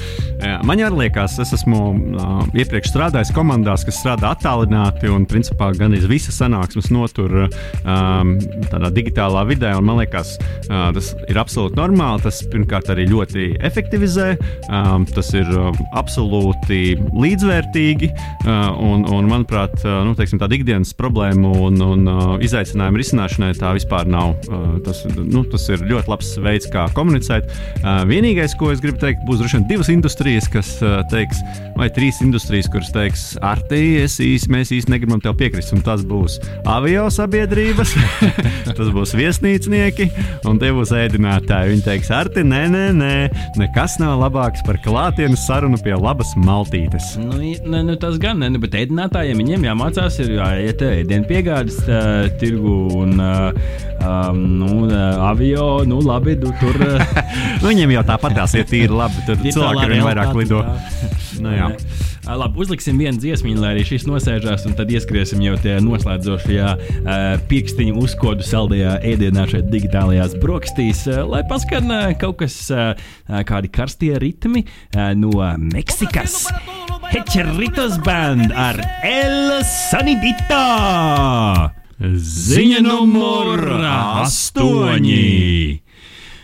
[0.67, 5.95] Man arī liekas, es esmu uh, iepriekš strādājis komandās, kas strādā attālināti un principā gan
[5.97, 8.34] iz visas sanāksmes notur um,
[8.71, 9.73] tādā digitālā vidē.
[9.82, 10.34] Man liekas,
[10.69, 12.25] uh, tas ir absolūti normāli.
[12.25, 14.34] Tas pirmkārt arī ļoti efektivizē,
[14.69, 18.12] um, tas ir uh, absolūti līdzvērtīgi.
[18.47, 22.11] Un, un manuprāt, nu, teiksim, tāda ikdienas problēma un, un
[22.43, 24.35] izaicinājumu risināšanai tā vispār nav.
[24.85, 27.51] Tas, nu, tas ir ļoti labs veids, kā komunicēt.
[28.09, 30.73] Vienīgais, ko es gribu teikt, būs droši vien divas industrijas, kas
[31.11, 31.41] teiks,
[31.77, 35.73] vai trīs industrijas, kuras teiks, ar te īsi, mēs īsti negribam tev piekrist.
[35.75, 36.39] Un tas būs
[36.69, 37.95] avio sabiedrības,
[38.77, 40.09] tas būs viesnīcnieki
[40.49, 41.75] un tie būs ēdinātāji.
[41.75, 43.13] Viņi teiks, ar te nē, nē, nē,
[43.61, 47.15] nekas nav labāks par klātienes sarunu pie labas maltītes.
[47.21, 51.79] Nu, ne, nu, tas gan, ne, nu, bet ēdinātājiem viņiem jāmācās, ir jāiet ēdienu piegādes
[51.88, 53.49] uh, tirgu un uh,
[54.01, 55.84] um, nu, uh, avio.
[55.88, 57.17] Nu, labi, nu, tur uh,
[57.65, 59.25] viņiem jau tāpat tās ir tīri labi.
[59.27, 60.62] Tur cilvēki ar vien vairāk lido.
[61.41, 61.71] Nu, jā.
[62.27, 67.23] Labi, uzliksim vienu dziesmu, lai arī šis nosēžās, un tad ieskriesim jau tajā noslēdzošajā uh,
[67.49, 72.93] pirkstiņu uzkodu saldajā ēdienā šeit digitālajās brokastīs, uh, lai paskan uh, kaut kas, uh,
[73.47, 75.34] kādi karstie ritmi uh, no
[75.71, 76.45] Meksikas.
[77.12, 80.63] Hečeritos band ar El Sanidita!
[82.01, 85.90] Ziņa numur astoņi!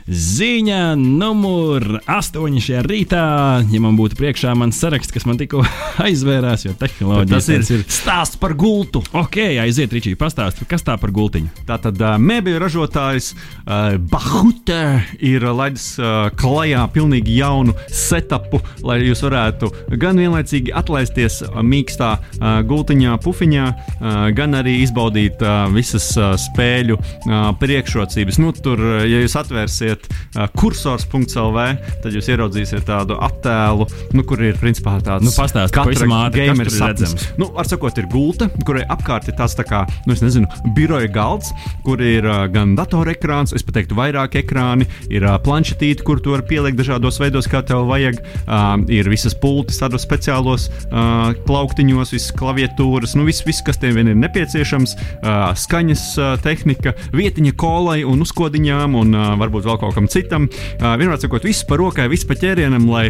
[0.07, 3.23] Ziņa numur 8 šajā rītā.
[3.67, 5.65] Ja man būtu priekšā mans saraksts, kas man tikko
[6.05, 9.01] aizvērās, jo tehnoloģija tas ir, ir stāsts par gultu.
[9.11, 11.65] Ok, aiziet, Ričī, pastāsti, kas tā par gultiņu.
[11.67, 14.79] Tātad uh, mēbļu ražotājs uh, Bahute
[15.19, 22.47] ir laidis uh, klajā pilnīgi jaunu setupu, lai jūs varētu gan vienlaicīgi atlaisties mīkstā uh,
[22.63, 28.39] gultiņā, pufiņā, uh, gan arī izbaudīt uh, visas uh, spēļu uh, priekšrocības.
[28.39, 31.57] Nu, tur, ja jūs atvērsiet ieliksiet uh, kursors.lv,
[32.03, 37.15] tad jūs ieraudzīsiet tādu attēlu, nu, kur ir principā tāds nu, pastāst, katra gameru sapnis.
[37.37, 41.09] Nu, ar sakot, ir gulta, kurai apkārt ir tāds tā kā, nu, es nezinu, biroja
[41.11, 41.51] galds,
[41.85, 46.45] kur ir uh, gan datorekrāns, es pateiktu, vairāk ekrāni, ir uh, planšetīte, kur to var
[46.47, 48.21] pielikt dažādos veidos, kā tev vajag.
[48.47, 53.97] Uh, ir visas pultis, tādos speciālos uh, plauktiņos, visas klaviatūras, nu, viss, vis, kas tev
[53.97, 59.79] vien ir nepieciešams, uh, skaņas uh, tehnika, vietiņa kolai un uzkodiņām, un uh, varbūt vēl
[59.81, 60.47] kaut kaut kam citam.
[60.81, 63.09] Vienmēr sakot, viss par rokai, viss par ķērienam, lai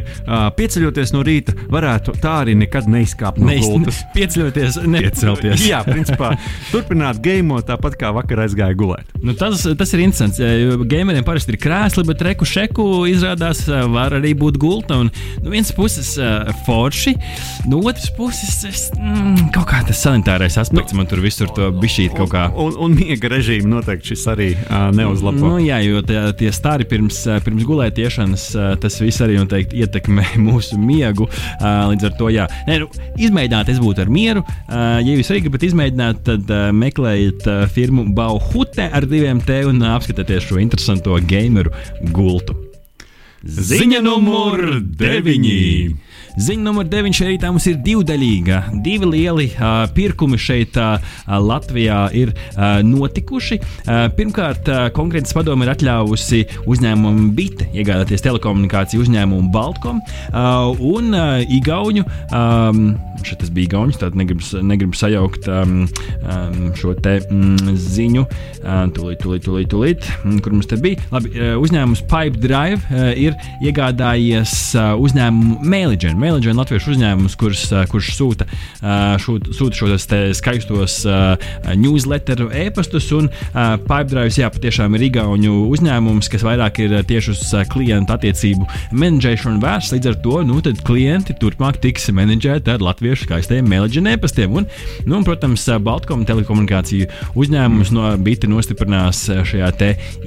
[0.57, 4.01] pieceļoties no rīta, varētu tā arī nekad neizkāpt no gultas.
[4.17, 5.65] Pieceļoties, nepiecelties.
[5.67, 6.33] Jā, principā
[6.73, 9.09] turpināt game tāpat kā vakar aizgāja gulēt.
[9.23, 10.39] Nu, tas, tas ir interesants.
[10.89, 14.99] Gameriem parasti ir krēsli, bet reku šeku izrādās var arī būt gulta.
[15.01, 15.11] Un,
[15.41, 17.15] nu, vienas puses uh, forši,
[17.69, 21.69] no otras puses es, mm, kaut kā tas sanitārais aspekts nu, man tur visur to
[21.75, 22.47] bišķīt kaut kā.
[22.53, 25.41] Un, un, un miega režīmu noteikti šis arī uh, neuzlabo.
[25.41, 29.79] Nu, jā, jo tie, tie stāri pirms, eh, pirms gulētiešanas, eh, tas viss arī noteikti
[29.83, 31.27] ietekmē mūsu miegu.
[31.29, 34.43] Eh, līdz ar to, jā, Nē, nu, izmēģināt, es būtu ar mieru.
[34.67, 40.59] Ja jūs arī gribat izmēģināt, tad meklējiet firmu Bauhute ar diviem T un apskatieties šo
[40.61, 41.71] interesanto gameru
[42.11, 42.57] gultu.
[43.45, 46.06] Ziņa numur 9!
[46.37, 48.59] Ziņa numur 9 šeit rītā mums ir divdaļīga.
[48.85, 53.57] Divi lieli uh, pirkumi šeit uh, Latvijā ir uh, notikuši.
[53.57, 61.09] Uh, pirmkārt, uh, konkrētas padome ir atļāvusi uzņēmumam Bite iegādāties telekomunikāciju uzņēmumu Baltkom uh, un
[61.17, 62.05] uh, Igauņu.
[62.29, 62.83] Um,
[63.25, 65.87] šeit tas bija Igaunijas, tad negribu, negribu sajaukt um,
[66.21, 68.27] um, šo te mm, ziņu.
[68.61, 71.01] Uh, tūlīt, tūlīt, tūlīt, tūlīt, mm, kur mums te bija.
[71.15, 71.33] Labi,
[71.65, 73.33] uzņēmums Pipe Drive uh, ir
[73.65, 75.65] iegādājies uh, uzņēmumu
[76.27, 76.37] Mailagent.
[76.37, 77.61] Mailagent latviešu uzņēmums, kurš,
[77.91, 78.45] kurš sūta,
[79.23, 80.05] šūt, sūta šos
[80.37, 80.97] skaistos
[81.79, 83.07] newsletteru e-pastus.
[83.15, 89.63] Un Pipedrive, jā, patiešām ir Igaunu uzņēmums, kas vairāk ir tieši uz klientu attiecību menedžēšanu
[89.63, 89.95] vērsts.
[89.95, 94.59] Līdz ar to nu, klienti turpmāk tiks menedžēti ar latviešu skaistiem Mailagent e-pastiem.
[94.59, 94.67] Un,
[95.07, 97.07] nu, un, protams, Baltkom telekomunikāciju
[97.39, 99.71] uzņēmums no Bita nostiprinās šajā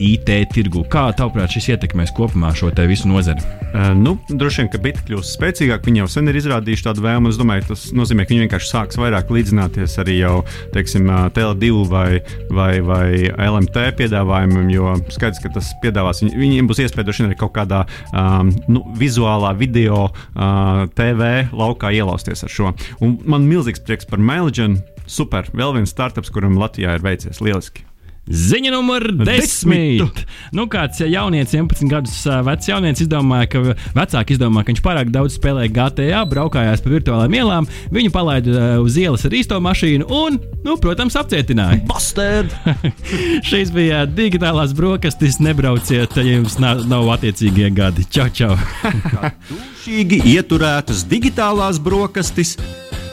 [0.01, 0.87] IT tirgu.
[0.91, 3.45] Kā tavuprāt šis ietekmēs kopumā šo visu nozari?
[3.71, 7.33] Uh, nu, droši vien, ka Bita kļūs spēcīgāk Viņi jau sen ir izrādījuši tādu vēlmu.
[7.33, 10.37] Es domāju, tas nozīmē, ka viņi vienkārši sāks vairāk līdzināties arī jau
[10.71, 12.21] teiksim, TL2 vai,
[12.55, 13.09] vai, vai
[13.49, 16.23] LMT piedāvājumam, jo skaidrs, ka tas piedāvās.
[16.23, 17.83] Viņiem būs iespēja arī kaut kādā
[18.15, 22.71] um, nu, vizuālā video uh, TV laukā ielausties ar šo.
[23.03, 24.79] Un man milzīgs prieks par Mailģenu.
[25.11, 27.90] Super, vēl viens startups, kuram Latvijā ir veicies lieliski.
[28.29, 30.21] Ziņa numur desmit.
[30.55, 33.63] Nu, kāds jaunietis, 11 gadus vecs jaunietis, izdomāja, ka
[33.97, 38.99] vecāki izdomāja, ka viņš pārāk daudz spēlē GTA, braukājās pa virtuālajām ielām, viņu palaida uz
[39.01, 41.81] ielas ar īsto mašīnu un, nu, protams, apcietināja.
[41.89, 42.55] Bastard!
[43.49, 45.41] Šīs bija digitālās brokastis.
[45.41, 48.07] Nebrauciet, ja jums nav, nav attiecīgie gadi.
[48.13, 48.53] Čau, čau!
[49.51, 52.55] Dušīgi ieturētas digitālās brokastis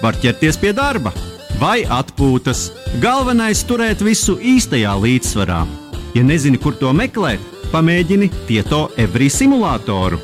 [0.04, 1.16] var ķerties pie darba
[1.60, 2.72] vai atpūtas.
[3.02, 5.68] Galvenais- turēt visu īstajā līdzsvarā.
[6.16, 7.40] Ja nezini, kur to meklēt,
[7.72, 10.20] pamēģini Tieto Every simulātoru.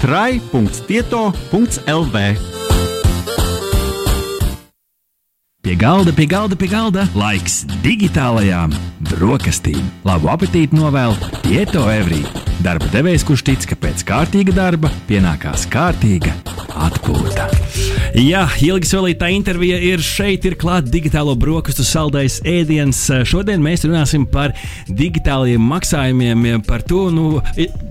[0.00, 0.54] try.tieto.lv
[5.64, 9.80] Pie galda, pie galda, pie galda laiks digitālajām brokastīm.
[10.04, 12.53] Labu apetīti novēl Tieto Evrī.
[12.62, 16.36] Darba devējs, kurš tic, ka pēc kārtīga darba pienākās kārtīga
[16.74, 17.48] atpūta.
[18.14, 23.00] Jā, ilgi solītā intervija ir šeit, ir klāta digitālo brokastu saldais ēdiens.
[23.26, 24.54] Šodien mēs runāsim par
[24.86, 27.40] digitālajiem maksājumiem, par to, nu,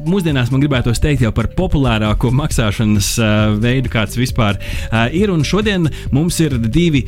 [0.07, 3.09] mūsdienās man gribētos teikt jau par populārāko maksāšanas
[3.63, 4.59] veidu, kāds vispār
[5.11, 5.31] ir.
[5.33, 7.03] Un šodien mums ir divi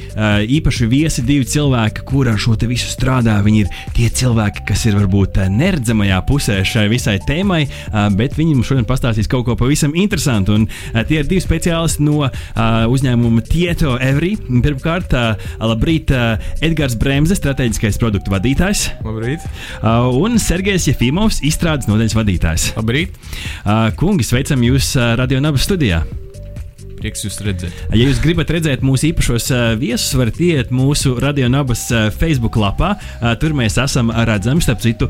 [0.59, 3.37] īpaši viesi, divi cilvēki, kuri ar šo visu strādā.
[3.45, 7.44] Viņi ir tie cilvēki, kas ir varbūt neredzamajā pusē šai visai tēmai,
[8.17, 10.57] bet viņi mums šodien pastāstīs kaut ko pavisam interesantu.
[10.57, 10.67] Un
[11.09, 12.25] tie ir divi speciālisti no
[12.91, 14.35] uzņēmuma Tieto Every.
[14.65, 15.15] Pirmkārt,
[15.61, 16.13] labrīt,
[16.65, 18.87] Edgars Bremse, strateģiskais produktu vadītājs.
[19.05, 19.45] Labrīt.
[19.85, 22.69] Un Sergejs Jefimovs, izstrādes nodaļas vadītājs.
[22.79, 23.17] Labrīt.
[23.99, 26.03] Kungi, sveicam jūs Radio Nabas studijā.
[27.05, 27.73] Prieks jūs redzēt.
[27.93, 31.83] Ja jūs gribat redzēt mūsu īpašos viesus, varat iet mūsu Radio Nabas
[32.17, 32.95] Facebook lapā.
[33.37, 34.63] Tur mēs esam redzami.
[34.65, 35.05] Starp citu,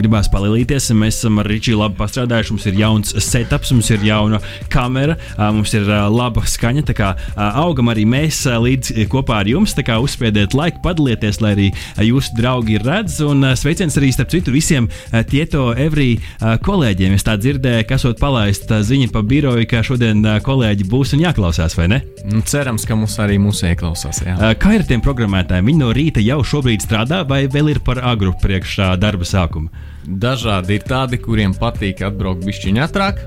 [0.00, 0.88] gribās palīdzēties.
[0.98, 2.56] Mēs esam ar Ričiju labi pastrādājuši.
[2.56, 4.40] Mums ir jauns setups, mums ir jauna
[4.74, 5.14] kamera,
[5.54, 6.82] mums ir laba skaņa.
[6.88, 9.76] Tā kā augam arī mēs līdz kopā ar jums.
[9.78, 11.68] Tā kā uzspiediet laiku, padalieties, lai arī
[12.08, 13.20] jūsu draugi redz.
[13.22, 14.90] Un sveiciens arī starp citu visiem
[15.30, 17.14] Tieto Evrī kolēģiem.
[17.14, 21.76] Es tā dzirdēju, ka esot palaista ziņa pa biroju, ka šodien kolēģi būs un jāklausās,
[21.76, 22.00] vai ne?
[22.24, 24.22] Nu, cerams, ka mums arī mūsu ieklausās.
[24.24, 24.52] Jā.
[24.60, 25.68] Kā ir ar tiem programmētājiem?
[25.68, 29.68] Viņi no rīta jau šobrīd strādā, vai vēl ir par agru priekš darba sākuma?
[30.06, 33.20] Dažādi ir tādi, kuriem patīk atbraukt bišķiņā ātrāk.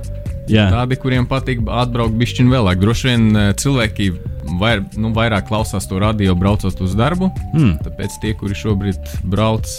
[0.50, 0.68] Jā.
[0.74, 2.82] Tādi, kuriem patīk atbraukt bišķiņā vēlāk.
[2.82, 4.10] Droši vien cilvēki
[4.60, 7.30] vair, nu, vairāk klausās to radio, braucot uz darbu.
[7.54, 7.78] Mm.
[7.86, 9.70] Tāpēc tie, kuri šobrīd brauc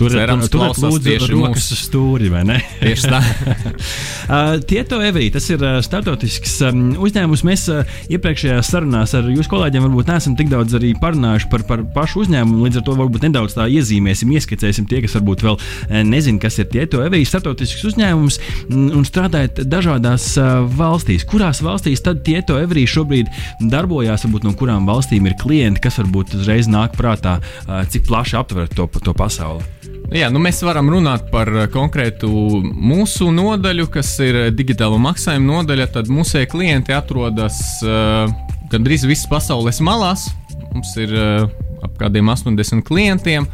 [0.00, 0.14] Tur
[0.48, 2.56] tur lūdzu rokas uz stūri, vai ne?
[2.80, 3.18] Tieši tā.
[4.32, 7.42] uh, Tieto Evrī, tas ir uh, startautisks um, uzņēmums.
[7.44, 11.84] Mēs uh, iepriekšējās sarunās ar jūsu kolēģiem varbūt neesam tik daudz arī parunājuši par, par
[11.92, 12.62] pašu uzņēmumu.
[12.64, 15.60] Līdz ar to varbūt nedaudz tā iezīmēsim, ieskicēsim tie, kas varbūt vēl
[16.08, 17.20] nezina, kas ir Tieto Evrī.
[17.28, 18.40] Startautisks uzņēmums
[18.72, 21.28] un strādājot dažādās uh, valstīs.
[21.28, 23.28] Kurās valstīs tad Tieto Evrī šobrīd
[23.68, 27.36] darbojās, varbūt no kurām valstīm ir klienti, kas varbūt uzreiz nāk prātā,
[27.66, 29.89] uh, cik plaši aptver to, to pasauli?
[30.10, 32.26] Jā, nu mēs varam runāt par eh, konkrētu
[32.66, 35.86] mūsu nodaļu, kas ir eh, digitālo maksājumu nodaļa.
[35.94, 38.26] Tad mūsu klienti atrodas uh,
[38.72, 40.26] gandrīz visas pasaules malās.
[40.72, 41.46] Mums ir uh,
[41.86, 43.46] ap kādiem 80 klientiem.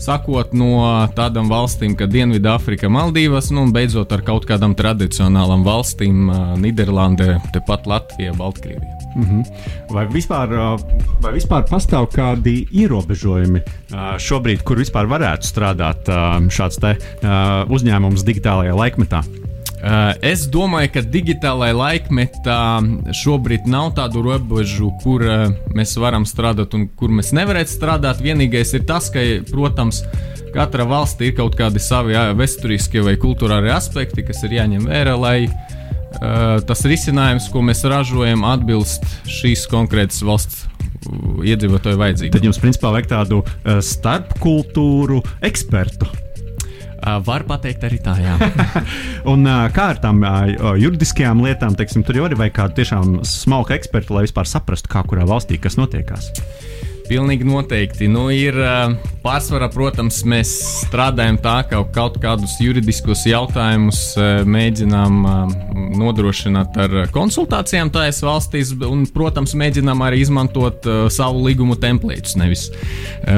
[0.00, 0.82] Sākot no
[1.14, 6.26] tādām valstīm kā Dienvidāfrika, Maldīvas, nu, un beidzot ar kaut kādām tradicionālām valstīm-
[6.62, 8.90] Nīderlandē, tepat Latvijā, Baltkrievijā.
[9.14, 9.44] Mm -hmm.
[9.90, 10.48] vai, vispār,
[11.22, 13.62] vai vispār pastāv kādi ierobežojumi
[14.18, 16.10] šobrīd, kur vispār varētu strādāt
[16.50, 16.96] šāds te,
[17.68, 19.22] uzņēmums digitālajā laikmetā?
[20.24, 22.58] Es domāju, ka digitālajā laikmetā
[23.12, 25.24] šobrīd nav tādu robežu, kur
[25.76, 28.22] mēs varam strādāt un kur mēs nevarētu strādāt.
[28.24, 29.20] Vienīgais ir tas, ka,
[29.50, 30.00] protams,
[30.54, 35.38] katra valsts ir kaut kādi savi vēsturiskie vai kultūrāli aspekti, kas ir jāņem vērā, lai
[36.22, 40.64] Eh, tas risinājums, ko mēs ražojam, atbilst šīs konkrētas valsts
[41.44, 42.36] iedzīvotāju vajadzībām.
[42.36, 43.42] Tad jums, principā, vajag tādu
[43.84, 46.08] starpkultūru ekspertu.
[47.04, 48.34] Var teikt, arī tā, jā.
[49.32, 49.44] un
[49.76, 50.22] kā ar tām
[50.80, 55.04] juridiskajām lietām, teiksim, tur jau ir vajag kādu tiešām smalku ekspertu, lai vispār saprastu, kā
[55.08, 56.32] kurā valstī kas notiekās.
[57.04, 58.08] Pilnīgi noteikti.
[58.08, 58.56] Nu, ir
[59.24, 60.50] pārsvarā, protams, mēs
[60.84, 64.00] strādājam tā, ka kaut kādus juridiskus jautājumus
[64.48, 65.20] mēģinām
[66.00, 72.66] nodrošināt ar konsultācijām tājas valstīs, un, protams, mēģinām arī izmantot savu līgumu templētus, nevis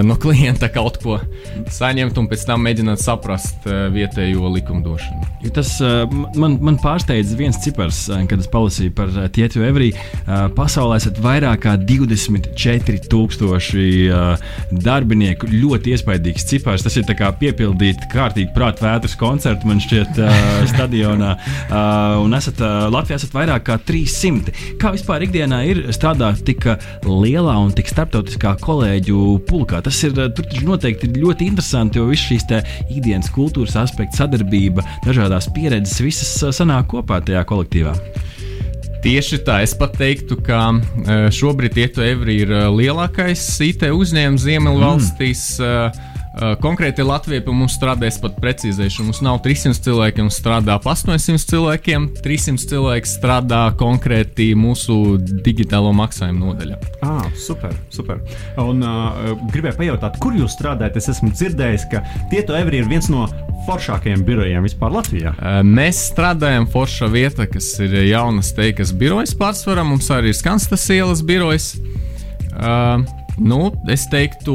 [0.06, 1.18] no klienta kaut ko
[1.72, 5.50] saņemt un pēc tam mēģināt saprast vietējo likumdošanu.
[5.56, 5.76] Tas
[6.38, 9.92] man, man pārsteidz viens cipars, kad es palasīju par Tietu Evrī.
[10.56, 13.06] Pasaulē esat vairāk kā 24
[13.56, 15.48] tūkstoši darbinieku.
[15.48, 16.84] Ļoti iespaidīgs cipars.
[16.84, 20.20] Tas ir piepildīt kārtīgi prāta vētras koncertu, man šķiet,
[20.72, 21.36] stadionā.
[22.22, 22.60] Un esat
[22.92, 24.54] Latvijā esat vairāk kā 300.
[24.80, 26.66] Kā vispār ikdienā ir strādāt tik
[27.06, 29.82] lielā un tik starptautiskā kolēģu pulkā?
[29.84, 32.46] Tas ir tur noteikti ļoti interesanti, jo viss šīs
[32.90, 37.96] ikdienas kultūras aspekts, sadarbība, dažādas pieredzes, visas sanāk kopā tajā kolektīvā.
[39.06, 44.42] Tieši tā, es pat teiktu, ka e, šobrīd Tieto Evri ir e, lielākais IT uzņēmums
[44.42, 45.42] Ziemeļvalstīs.
[45.62, 46.15] Mm.
[46.36, 49.08] Konkrēti Latvija pie mums strādājas pat precīzēšana.
[49.08, 52.08] Mums nav 300 cilvēki, mums strādā ap 800 cilvēkiem.
[52.20, 56.76] 300 cilvēki strādā konkrēti mūsu digitālo maksājumu nodaļā.
[57.06, 58.20] Ah, super, super.
[58.60, 61.00] Un uh, gribēju pajautāt, kur jūs strādājat?
[61.00, 63.24] Es esmu dzirdējis, ka Tieto Evri ir viens no
[63.66, 65.32] foršākajiem birojiem vispār Latvijā.
[65.40, 69.88] Uh, mēs strādājam forša vieta, kas ir jaunas teikas birojas pārsvarā.
[69.88, 71.72] Mums arī ir Skanstas ielas birojas.
[72.56, 73.00] Uh,
[73.36, 74.54] Nu, es teiktu,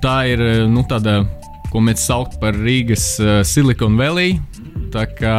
[0.00, 0.40] tā ir
[0.72, 1.20] nu, tāda,
[1.72, 4.38] ko mēs saucam par Rīgas uh, Silicon Valley.
[4.94, 5.36] Tā kā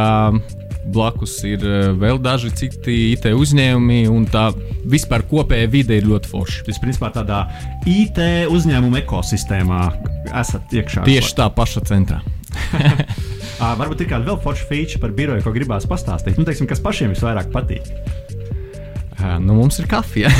[0.94, 4.48] blakus ir uh, vēl daži citi IT uzņēmumi, un tā
[4.88, 6.66] vispār kopējā vide ir ļoti forša.
[6.70, 7.44] Jūs principā tādā
[7.88, 8.22] IT
[8.54, 9.82] uzņēmuma ekosistēmā
[10.38, 11.08] esat iekšā.
[11.08, 12.22] Tieši tā paša centrā.
[13.80, 16.38] varbūt ir kāda vēl forša feature par biroju, ko gribās pastāstīt.
[16.38, 17.90] Nu, teiksim, kas pašiem visvairāk patīk.
[19.18, 20.30] Nu, mums ir kafija.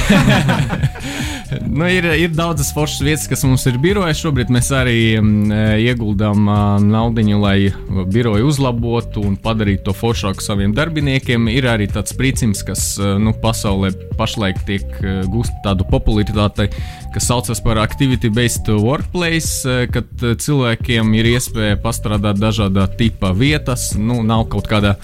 [1.78, 4.14] nu, ir, ir daudzas foršas vietas, kas mums ir biroja.
[4.14, 6.46] Šobrīd mēs arī um, ieguldām
[6.86, 7.72] naudu, lai
[8.12, 11.48] biroju uzlabotu un padarītu to foršāku saviem darbiniekiem.
[11.50, 16.68] Ir arī tāds princips, kas nu, pasaulē pašlaik tiek uh, gūst tādu popularitāti,
[17.14, 23.90] kas saucas par activity-based workplace, kad cilvēkiem ir iespēja pastrādāt dažādā tipa vietas.
[23.98, 24.94] Nu, nav kaut kāda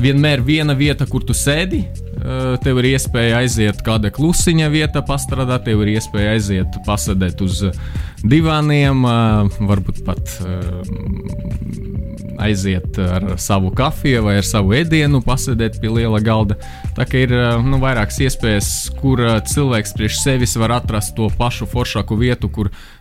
[0.00, 1.84] vienmēr viena vieta, kur tu sēdi.
[2.24, 7.60] Eh, tev ir iespēja aiziet kāda klusiņa vieta, pastrādāt, tev ir iespēja aiziet, pasēdēt uz
[8.24, 10.72] divāniem, eh, varbūt pat eh,
[12.40, 16.56] aiziet ar savu kafiju vai ar savu ēdienu, pasēdēt pie liela galda.
[16.96, 18.70] Tā kā ir nu, vairākas iespējas,
[19.02, 22.93] kur cilvēks priekš sevis var atrast to pašu foršāku vietu, kur viņa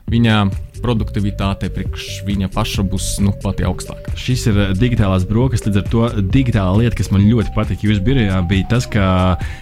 [0.84, 4.14] produktivitāte priekš viņa paša būs nu, pati augstāka.
[4.20, 8.40] Šis ir digitālās brokastis, līdz ar to digitālā lieta, kas man ļoti patika jūsu birojā,
[8.50, 9.06] bija tas, ka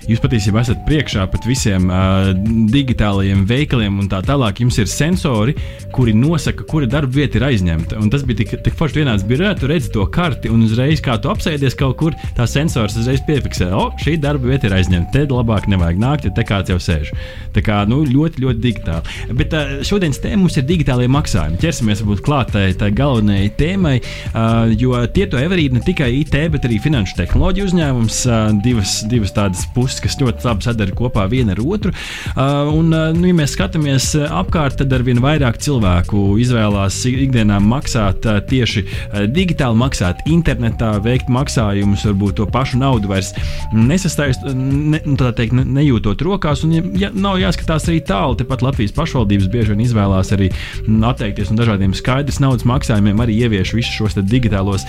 [0.10, 2.32] jūs patiesībā esat priekšā pat visiem uh,
[2.74, 4.64] digitālajiem veikaliem un tā tālāk.
[4.64, 5.56] Jums ir sensori,
[5.94, 8.00] kuri nosaka, kura darba vieta ir aizņemta.
[8.02, 11.18] Un tas bija tik, tik forši vienāds birojā, tu redzi to karti un uzreiz, kā
[11.22, 15.14] tu apsēdies kaut kur, tā sensors uzreiz piefiksē, o, oh, šī darba vieta ir aizņemta.
[15.14, 17.14] Te labāk nevajag nākt, jo te kāds jau sēž.
[17.56, 19.36] Tā kā nu, ļoti, ļoti digitāli.
[19.38, 21.60] Bet uh, šodienas tēma mums ir digitālie maksājumi.
[21.62, 23.96] Ķersimies klātai tai galvenajai tēmai,
[24.80, 28.20] jo tie to everīd ne tikai IT, bet arī finanšu tehnoloģiju uzņēmums.
[28.64, 31.94] Divas, divas tādas puses, kas ļoti labi sadara kopā viena ar otru.
[32.38, 38.86] Un, nu, ja mēs skatāmies apkārt, tad ar vien vairāk cilvēku izvēlās ikdienā maksāt tieši
[39.34, 43.34] digitāli, maksāt internetā, veikt maksājumus, varbūt to pašu naudu vairs
[43.74, 46.64] nesastāst, ne, nu, teikt, ne, nejūtot rokās.
[46.68, 50.52] Un, ja nav jāskatās arī tālu, tepat Latvijas pašvaldības bieži vien izvēlās arī
[51.10, 54.86] atteikties no dažādiem skaidrs naudas maksājumiem, arī ievieš visus šos digitālos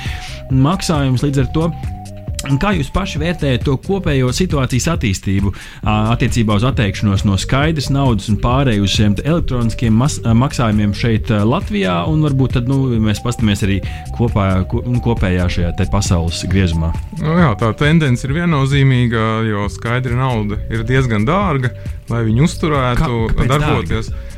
[0.52, 1.24] maksājumus.
[1.24, 1.72] Līdz ar to
[2.42, 5.52] Kā jūs paši vērtējat to kopējo situācijas attīstību
[5.86, 10.02] attiecībā uz atteikšanos no skaidras naudas un pārēju uz šiem elektroniskiem
[10.40, 13.78] maksājumiem šeit, Latvijā, un varbūt tad, nu, mēs paskatāmies arī
[14.18, 16.90] kopā, kopējā šajā pasaules griezumā?
[17.20, 21.70] Nu, jā, tā tendence ir viennozīmīga, jo skaidra nauda ir diezgan dārga,
[22.10, 24.10] lai viņi uzturētu, Kā, darboties.
[24.10, 24.31] Dārga?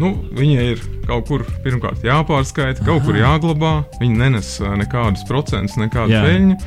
[0.00, 3.06] Nu, viņai ir kaut kur pirmkārt jāpārskaita, kaut Aha.
[3.06, 3.72] kur jāglabā.
[4.00, 6.22] Viņa nenes nekādus procentus, nekādu Jā.
[6.24, 6.60] peļņu.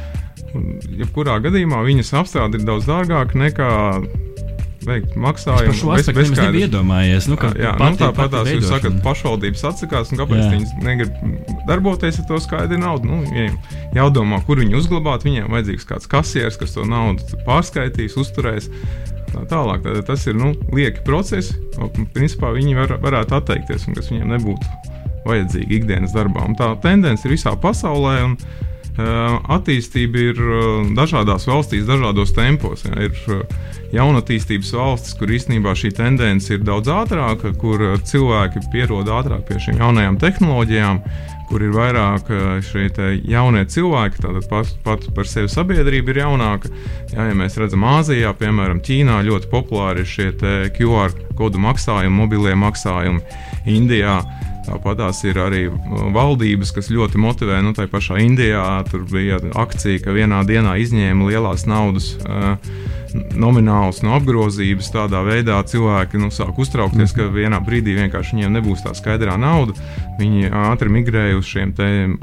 [0.99, 3.71] Jebkurā gadījumā viņas apstrāde ir daudz dārgāka nekā
[4.87, 5.73] veikt maksājumu.
[5.73, 7.27] Es par šo aspektu nebiju iedomājies.
[7.31, 10.49] Nu, jā, nu, tāpat tās jūs sakat, pašvaldības atsakās, un kāpēc jā.
[10.53, 13.09] viņas negrib darboties ar to skaidru naudu?
[13.09, 13.57] Nu, viņiem
[13.97, 15.25] jādomā, kur viņi uzglabāt.
[15.27, 18.69] Viņiem vajadzīgs kāds kasieris, kas to naudu pārskaitīs, uzturēs
[19.33, 19.83] tā tālāk.
[19.85, 24.35] Tad tas ir nu, lieki procesi, un principā viņi var, varētu atteikties, un kas viņiem
[24.37, 24.91] nebūtu
[25.27, 26.45] vajadzīgi ikdienas darbā.
[26.47, 28.19] Un tā tendence ir visā pasaulē.
[28.29, 28.37] Un,
[28.93, 30.57] Uh, attīstība ir uh,
[30.93, 32.83] dažādās valstīs, dažādos tempos.
[32.85, 33.39] Ja, ir uh,
[33.89, 39.81] jaunatīstības valstis, kur īstenībā šī tendence ir daudz ātrāka, kur cilvēki pierod ātrāk pie šīm
[39.81, 41.01] jaunajām tehnoloģijām,
[41.49, 42.29] kur ir vairāk
[42.65, 42.87] šie
[43.29, 46.71] jaunie cilvēki, tātad pats pat par sevi sabiedrība ir jaunāka.
[47.13, 50.31] Jā, ja mēs redzam, Āzijā, piemēram, Ķīnā ļoti populāri ir šie
[50.77, 53.21] QR kodu maksājumi, mobilie maksājumi,
[53.73, 54.21] Indijā.
[54.63, 55.65] Tāpat tās ir arī
[56.15, 57.59] valdības, kas ļoti motivē.
[57.65, 62.13] Nu, tā pašā Indijā tur bija akcija, ka vienā dienā izņēma lielās naudas.
[62.23, 62.55] Uh,
[63.13, 64.91] nomināls no apgrozības.
[64.93, 69.75] Tādā veidā cilvēki nu, sāk uztraukties, ka vienā brīdī vienkārši viņiem nebūs tā skaidrā nauda.
[70.19, 71.73] Viņi ātri migrēja uz šiem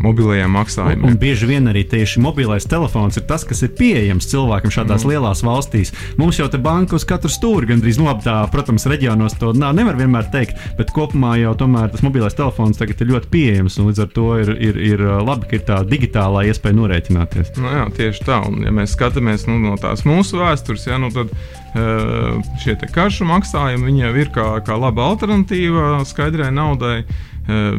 [0.01, 1.05] mobilajiem maksājumiem.
[1.05, 5.05] Un, un bieži vien arī tieši mobilais telefons ir tas, kas ir pieejams cilvēkam šādās
[5.05, 5.13] mm.
[5.13, 5.93] lielās valstīs.
[6.21, 9.73] Mums jau te banka uz katru stūri gandrīz nu, labi, tā, protams, reģionos to nā,
[9.77, 14.05] nevar vienmēr teikt, bet kopumā jau tomēr tas mobilais telefons tagad ir ļoti pieejams līdz
[14.05, 17.55] ar to ir, ir, ir labi, ka ir tā digitālā iespēja norēķināties.
[17.59, 18.41] Nu, jā, tieši tā.
[18.49, 22.77] Un, ja mēs skatāmies nu, no tās mūsu vēstures, resursi, ja, nu tad uh, šie
[22.93, 27.05] karšu maksājumi jau ir kā, kā laba alternatīva skaidrai naudai.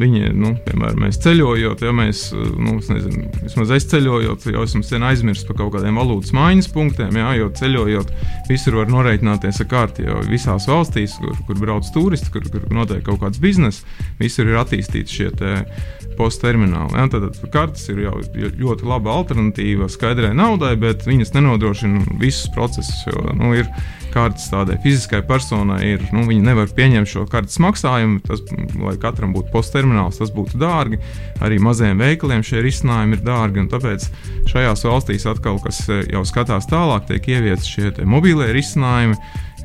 [0.02, 4.84] Viņi, nu, piemēram, mēs ceļojot, ja mēs, nu, es nezinu, vismaz es ceļojot, jau esmu
[4.86, 8.14] sen aizmirsis par kaut kādiem valūtas maiņas punktiem, jā, jo ceļojot,
[8.50, 13.04] visur var norēķināties ar kārti, jo visās valstīs, kur, kur brauc turisti, kur, kur notiek
[13.08, 13.86] kaut kāds bizness,
[14.22, 15.32] visur ir attīstīti šie
[16.18, 16.98] posttermināli.
[16.98, 17.08] Ja?
[17.12, 23.04] Tad, tad kartes ir jau ļoti laba alternatīva skaidrai naudai, bet viņas nenodrošina visus procesus.
[23.08, 23.70] Jo, nu, ir,
[24.14, 28.22] kartes tādai fiziskai personai ir, nu, viņi nevar pieņemt šo kartes maksājumu.
[28.28, 28.44] Tas,
[28.82, 31.02] lai katram būtu posttermināls, tas būtu dārgi.
[31.44, 33.68] Arī mazajiem veikaliem šie risinājumi ir dārgi.
[33.72, 34.10] Tāpēc
[34.52, 39.18] šajās valstīs atkal, kas jau skatās tālāk, tiek ieviesti šie mobīlie risinājumi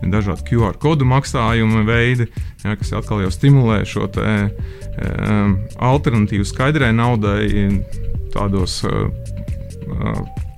[0.05, 2.27] dažādi QR kodu maksājumu veidi,
[2.65, 4.35] ja, kas atkal jau stimulē šo te,
[5.01, 7.49] um, alternatīvu skaidrai naudai
[8.35, 9.09] tādos uh,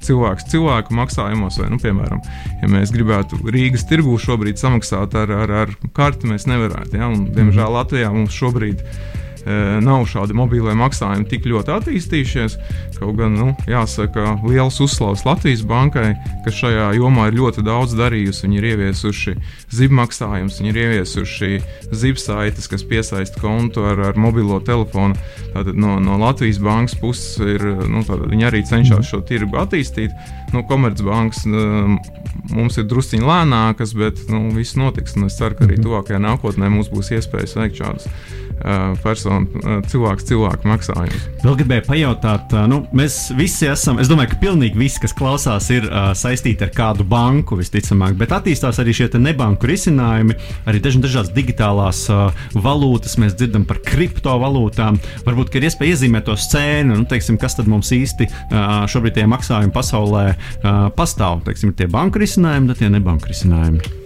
[0.04, 2.20] cilvēks cilvēku maksājumos, vai, nu, piemēram,
[2.62, 7.00] ja mēs gribētu Rīgas tirgū šobrīd samaksāt ar, ar, ar karti, mēs nevarētu.
[7.00, 7.10] Ja?
[7.12, 9.27] Un, diemžēl Latvijā mums šobrīd ir
[9.84, 12.56] nav šādi mobīlie maksājumi tik ļoti attīstījušies.
[12.98, 16.10] Kaut gan, nu, jāsaka, liels uzslavs Latvijas bankai,
[16.44, 18.44] kas šajā jomā ir ļoti daudz darījusi.
[18.46, 19.34] Viņi ir ieviesuši
[19.78, 21.50] zibmaksājumus, viņi ir ieviesuši
[22.02, 25.16] zibsaites, kas piesaista kontu ar, ar mobilo telefonu.
[25.54, 30.14] Tātad no, no Latvijas bankas puses ir, nu, viņi arī cenšas šo tirgu attīstīt.
[30.52, 31.44] Nu, Komercbanks
[32.54, 35.16] mums ir drusciņi lēnākas, bet nu, viss notiks.
[35.28, 35.86] Es ceru, ka arī mhm.
[35.86, 38.10] tuvākajā nākotnē mums būs iespējas veikt šādus
[39.02, 41.26] personu, cilvēku cilvēku maksājumus.
[41.44, 45.86] Vēl gribēju pajautāt, nu, mēs visi esam, es domāju, ka pilnīgi visi, kas klausās, ir
[45.88, 50.36] uh, saistīti ar kādu banku visticamāk, bet attīstās arī šie nebanku risinājumi,
[50.68, 54.98] arī dažādas digitālās uh, valūtas, mēs dzirdam par kriptovalūtām.
[55.26, 59.28] Varbūt ir iespēja iezīmēt to scēnu, nu, teiksim, kas tad mums īsti uh, šobrīd tie
[59.30, 61.44] maksājumi pasaulē uh, pastāv.
[61.48, 63.97] Teiksim, tie banku risinājumi, tad tie nebanku risinājumi.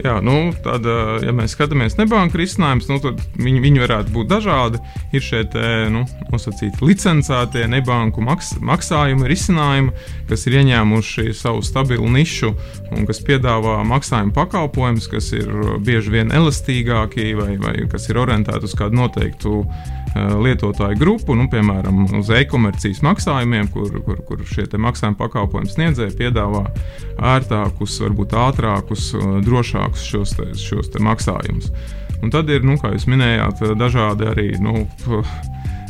[0.00, 0.86] Jā, nu, tad,
[1.20, 4.80] ja mēs skatāmies nebanku risinājumus, nu, tad viņi, viņi varētu būt dažādi.
[5.12, 5.42] Ir šie
[5.92, 9.92] nu, nosacīti licencētie nebanku maks, maksājumi, risinājumi,
[10.30, 12.54] kas ir ieņēmuši savu stabilu nišu
[12.96, 15.50] un kas piedāvā maksājumu pakalpojumus, kas ir
[15.84, 19.58] bieži vien elastīgāki vai, vai kas ir orientēti uz kādu noteiktu
[20.16, 26.64] lietotāju grupu, nu, piemēram, uz e-komercijas maksājumiem, kur, kur, kur šie maksājuma pakalpojumu sniedzēji piedāvā
[27.34, 29.12] ērtākus, varbūt ātrākus,
[29.46, 31.70] drošākus vairākus šos, te, šos te maksājumus.
[32.22, 34.58] Un tad ir, nu, kā jūs minējāt, dažādi arī.
[34.60, 34.86] Nu,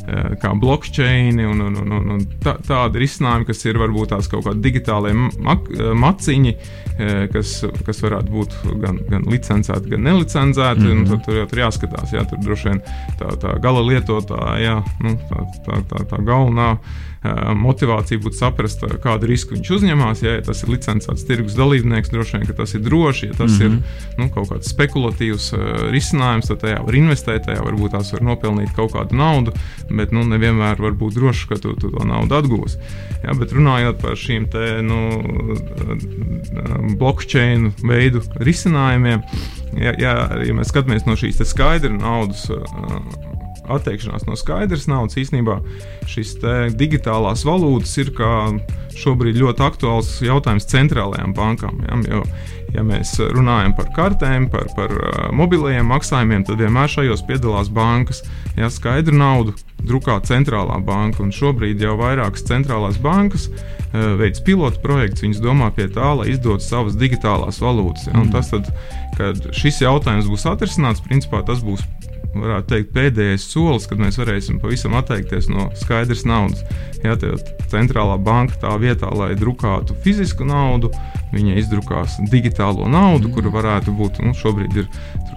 [0.06, 4.46] eh, kā blockchain un, un, un, un tā, tādi risinājumi, kas ir varbūt tās kaut
[4.46, 6.89] kādi digitālie mak, eh, maciņi, eh,
[7.32, 7.52] kas,
[7.86, 10.86] kas varētu būt gan, gan licencēti, gan nelicencēti.
[10.86, 11.22] Mm -hmm.
[11.24, 12.82] Tur jau tur jāskatās, jā, tur droši vien
[13.20, 16.76] tā, tā gala lietotāja, jā, nu, tā, tā, tā, tā galvenā
[17.20, 20.22] motivācija būtu saprast, kādu risku viņš uzņemās.
[20.24, 23.26] Ja, ja tas ir licencēts tirgus dalībnieks, droši vien tas ir droši.
[23.26, 23.64] Ja tas mm -hmm.
[23.64, 24.22] ir mhm.
[24.22, 28.72] nu, kaut kāds spekulatīvs uh, risinājums, tad tajā var investēt, tajā varbūt tās var nopelnīt
[28.76, 29.52] kaut kādu naudu,
[29.90, 32.78] bet nu, nevienmēr var būt droši, ka tu, tu to naudu atgūsi.
[33.22, 35.20] Ja, bet runājot par šīm te, nu,
[36.96, 39.20] blockchain veidu risinājumiem,
[39.76, 40.14] ja, ja,
[40.46, 42.48] ja mēs skatāmies no šīs skaidra naudas.
[42.48, 43.29] Uh,
[43.76, 45.18] atteikšanās no skaidras naudas.
[45.20, 45.60] Īsnībā
[46.10, 46.36] šis
[46.78, 48.12] digitālās valūtas ir
[49.00, 51.80] šobrīd ļoti aktuāls jautājums centrālajām bankām.
[51.86, 52.22] Ja, jo,
[52.74, 54.94] ja mēs runājam par kartēm, par, par
[55.36, 58.22] mobilajiem maksājumiem, tad vienmēr šajos piedalās bankas.
[58.58, 59.54] Ja skaidru naudu
[59.86, 65.24] drukā centrālā banka, un šobrīd jau vairākas centrālās bankas uh, veids pilotu projekts.
[65.24, 68.10] Viņas domā pie tā, lai izdotu savas digitālās valūtas.
[68.10, 68.32] Ja, mm.
[68.34, 68.68] Tas, tad,
[69.18, 71.84] kad šis jautājums būs atrisināts, principā tas būs
[72.34, 76.64] varētu teikt, pēdējais solis, kad mēs varēsim pavisam atteikties no skaidras naudas.
[77.00, 77.16] Jā,
[77.72, 80.90] centrālā banka tā vietā, lai drukātu fizisku naudu,
[81.32, 84.88] viņa izdrukās digitālo naudu, kura varētu būt nu, šobrīd ir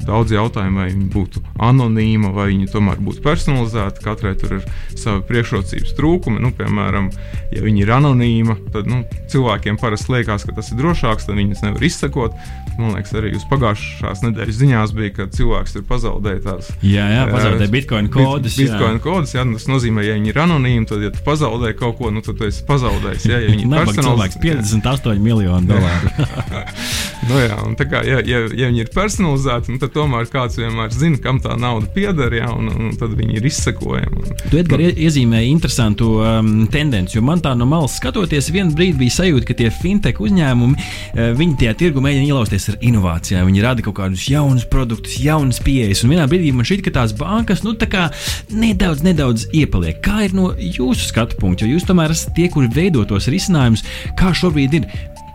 [0.07, 4.03] daudz jautājumu, vai viņa būtu anonīma, vai viņa tomēr būtu personalizēta.
[4.03, 4.65] Katrai tur ir
[4.99, 6.41] savi priekšrocības trūkumi.
[6.43, 7.09] Nu, piemēram,
[7.53, 11.63] ja viņa ir anonīma, tad nu, cilvēkiem parasti liekas, ka tas ir drošāks, tad viņas
[11.67, 12.35] nevar izsekot.
[12.79, 16.71] Man liekas, arī uz pagājušās nedēļas ziņās bija, ka cilvēks ir pazaudējis tās.
[16.83, 18.57] Jā, jā pazaudēja bitkoinu kodus.
[18.59, 22.11] Bitcoin kodus jā, tas nozīmē, ja viņi ir anonīmi, tad, ja tu pazaudē kaut ko,
[22.11, 23.27] nu, tad tu esi pazaudējis.
[23.29, 26.11] Jā, ja viņi ir personāls, 58 miljoni dolāru.
[27.29, 31.21] nu, jā, kā, ja, ja, ja viņi ir personalizēti, nu, tad tomēr kāds vienmēr zina,
[31.23, 34.19] kam tā nauda pieder, jā, un, un tad viņi ir izsekojami.
[34.19, 38.75] Un, tu, Edgar, nu, iezīmēji interesantu um, tendenci, jo man tā no malas skatoties, vienā
[38.75, 40.75] brīdī bija sajūta, ka tie fintech uzņēmumi,
[41.15, 45.63] uh, viņi tajā tirgu mēģina ielausties ar inovācijām, viņi rada kaut kādus jaunus produktus, jaunas
[45.63, 48.09] pieejas, un vienā brīdī man šķiet, ka tās bankas, nu, tā kā
[48.49, 50.01] nedaudz, nedaudz iepaliek.
[50.03, 53.85] Kā ir no jūsu skatu punkta, jo jūs tomēr esat tie, kuri veido tos risinājumus,
[54.19, 54.87] kā šobrīd ir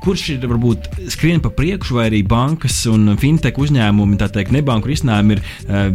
[0.02, 4.90] kurš ir varbūt skrien pa priekšu, vai arī bankas un fintech uzņēmumi, tā teikt, nebanku
[4.92, 5.42] risinājumi ir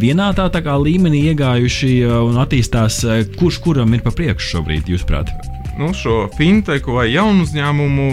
[0.00, 3.00] vienā tā, tā kā līmenī iegājuši un attīstās,
[3.38, 5.32] kurš kuram ir pa priekšu šobrīd, jūsuprāt?
[5.80, 8.08] Nu, šo fintech vai jaunu uzņēmumu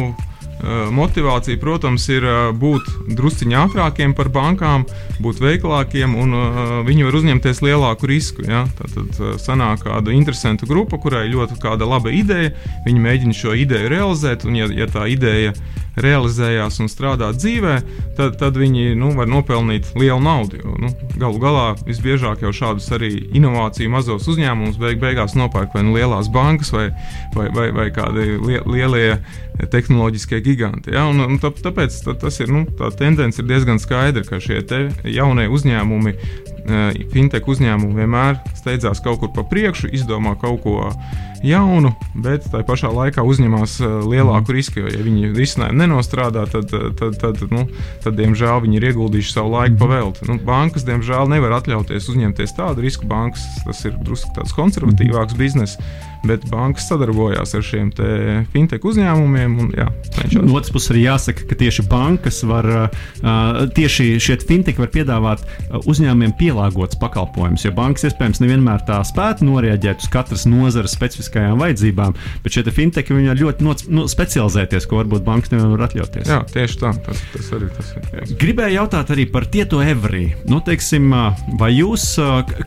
[0.94, 2.26] motivācija, protams, ir
[2.60, 2.88] būt
[3.18, 4.86] drusciņā ātrākiem par bankām,
[5.24, 6.36] būt veiklākiem, un
[6.88, 8.46] viņi var uzņemties lielāku risku.
[8.48, 8.66] Ja?
[8.78, 12.54] Tad sanāk kāda interesanta grupa, kurai ļoti kāda laba ideja,
[12.86, 15.56] viņi mēģina šo ideju realizēt, un ja, ja tā ideja
[16.00, 17.76] realizējās un strādā dzīvē,
[18.18, 20.62] tad, tad viņi nu, var nopelnīt lielu naudu.
[20.62, 25.84] Jo, nu, galu galā visbiežāk jau šādus arī inovāciju mazos uzņēmumus beig beigās nopērk vai
[25.88, 26.88] nu lielās bankas vai,
[27.36, 29.18] vai, vai, vai kādi lielie
[29.72, 30.96] tehnoloģiskie giganti.
[30.96, 31.06] Ja?
[31.12, 34.64] Un, un tā, tāpēc tā, tas ir, nu, tā tendence ir diezgan skaidra, ka šie
[35.12, 40.78] jaunie uzņēmumi, eh, fintech uzņēmumi vienmēr steidzās kaut kur pa priekšu, izdomā kaut ko
[41.46, 44.84] jaunu, bet tā pašā laikā uzņemās eh, lielāku risku.
[44.84, 47.66] Jo, ja viņi risinājumu nenostrādā, tad, eh, tad, tad, nu,
[48.04, 50.28] tad diemžēl, viņi ir ieguldījuši savu laiku pavēlti.
[50.30, 53.10] Nu, bankas, diemžēl, nevar atļauties uzņemties tādu risku.
[53.12, 55.80] Bankas tas ir drusku konservatīvāks bizness
[56.28, 57.90] bet bankas sadarbojās ar šiem
[58.54, 59.56] fintech uzņēmumiem.
[59.62, 59.88] Un, jā,
[60.38, 62.68] no otras puses, arī jāsaka, ka tieši bankas var,
[63.76, 65.44] tieši šie fintech var piedāvāt
[65.82, 72.16] uzņēmumiem pielāgots pakalpojumus, jo bankas iespējams nevienmēr tā spētu noreaģēt uz katras nozares specifiskajām vajadzībām,
[72.46, 76.30] bet šie fintech viņi var ļoti noc, nu, specializēties, ko varbūt bankas nevar atļauties.
[76.30, 78.08] Jā, tieši tā, tas, tas arī tas ir.
[78.22, 78.28] Jā.
[78.42, 80.30] Gribēju jautāt arī par tieto Every.
[80.50, 81.10] Nu, teiksim,
[81.60, 82.06] vai jūs,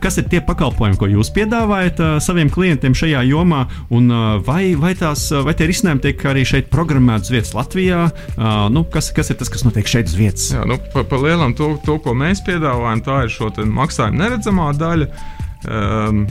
[0.03, 3.44] kas ir tie pakalpojumi, ko jūs piedāvājat saviem klientiem šajā jomā?
[3.45, 4.09] Jomā, un
[4.45, 8.01] vai, vai, tās, vai tie risinājumi tiek arī šeit programmēti uz vietas Latvijā?
[8.73, 10.49] Nu, kas, kas ir tas, kas notiek šeit uz vietas?
[10.55, 14.71] Jā, nu, pa, pa lielam to, to, ko mēs piedāvājam, tā ir šo maksājumu neredzamā
[14.79, 15.11] daļa.
[15.65, 16.25] Um,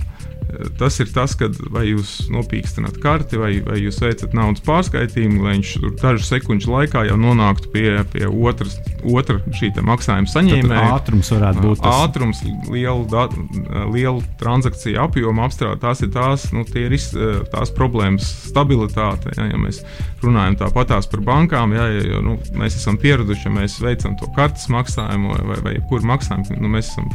[0.78, 5.56] Tas ir tas, kad vai jūs nopīkstināt karti, vai, vai jūs veicat naudas pārskaitījumu, lai
[5.58, 10.90] viņš tur dažu sekundžu laikā jau nonāktu pie, pie otras, otra šī maksājuma saņēmēja.
[10.96, 12.02] Ātrums varētu būt tas.
[12.06, 12.42] Ātrums,
[12.72, 13.26] liela,
[13.92, 16.96] liela transakcija apjoma apstrāde, tās ir tās, nu, ir
[17.52, 19.34] tās problēmas, stabilitāte.
[19.38, 19.82] Ja, ja mēs
[20.24, 24.68] runājam tāpatās par bankām, ja, ja, nu, mēs esam pieraduši, ja mēs veicam to kartes
[24.72, 27.10] maksājumu vai, vai, vai kuru maksājumu, nu, mēs esam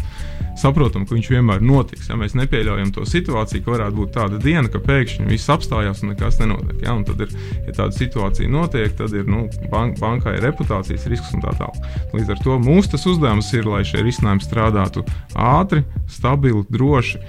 [0.60, 2.10] saprotam, ka viņš vienmēr notiks.
[2.12, 6.14] Ja mēs nepieļaujam to situāciju, ka varētu būt tāda diena, ka pēkšņi viss apstājās un
[6.14, 6.80] nekas nenotiek.
[6.86, 6.96] Ja?
[6.98, 7.34] Un tad, ir,
[7.68, 11.92] ja tāda situācija notiek, tad ir nu, bank, bankai reputācijas risks un tā tālāk.
[12.16, 15.06] Līdz ar to mūsu uzdevums ir, lai šie risinājumi strādātu
[15.36, 17.22] ātri, stabili, droši.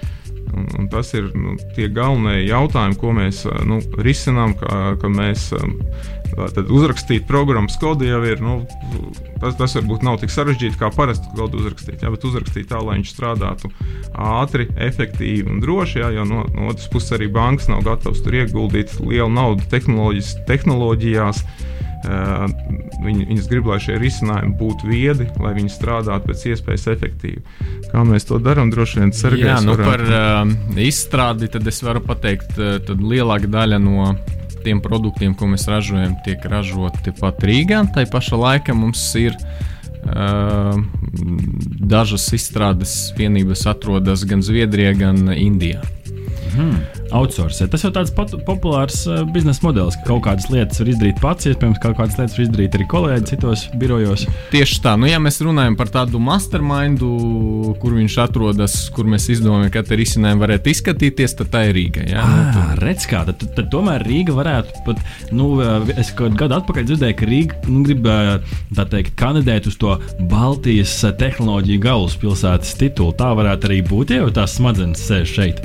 [0.50, 5.50] Un, un tas ir nu, tie galvenie jautājumi, ko mēs nu, risinām, ka, ka mēs
[6.36, 8.40] Tad uzrakstīt programmas kodu jau ir.
[8.44, 8.60] Nu,
[9.42, 12.04] tas, tas varbūt nav tik sarežģīti kā parasti kodu uzrakstīt.
[12.04, 13.72] Jā, bet uzrakstīt tā, lai viņš strādātu
[14.14, 16.00] ātri, efektīvi un droši.
[16.04, 21.44] Jā, jo no, no otras puses arī bankas nav gatavas tur ieguldīt lielu naudu tehnoloģijās.
[22.00, 22.46] Uh,
[23.04, 27.42] viņi, viņas grib, lai šie risinājumi būtu viedi, lai viņi strādātu pēc iespējas efektīvi.
[27.90, 29.50] Kā mēs to darām, droši vien Sergejs.
[29.50, 34.14] Jā, nu par uh, izstrādi tad es varu pateikt, uh, lielāka daļa no
[34.64, 37.82] tiem produktiem, ko mēs ražojam, tiek ražoti pat Rīgā.
[37.94, 40.78] Tā pašā laikā mums ir uh,
[41.80, 45.84] dažas izstrādes vienības, atrodas gan Zviedrijā, gan Indijā.
[46.54, 47.68] Hmm outsourcē.
[47.70, 51.80] Tas jau tāds populārs uh, biznesa modelis, ka kaut kādas lietas var izdarīt pats, iespējams,
[51.82, 54.26] kaut kādas lietas var izdarīt arī kolēģi citos birojos.
[54.52, 57.10] Tieši tā, nu, ja mēs runājam par tādu mastermindu,
[57.82, 62.06] kur viņš atrodas, kur mēs izdomājam, ka te risinājumi varētu izskatīties, tad tā ir Rīga.
[62.10, 65.02] Jā, nu, ah, nu, redz, kā tad, tad, tad tomēr Rīga varētu pat,
[65.34, 65.52] nu,
[65.96, 68.08] es kaut gadu atpakaļ dzirdēju, ka Rīga nu, grib,
[68.76, 69.96] tā teikt, kandidēt uz to
[70.30, 73.14] Baltijas tehnoloģiju galvaspilsētas titulu.
[73.18, 75.64] Tā varētu arī būt, ja jau tās smadzenes sēž šeit.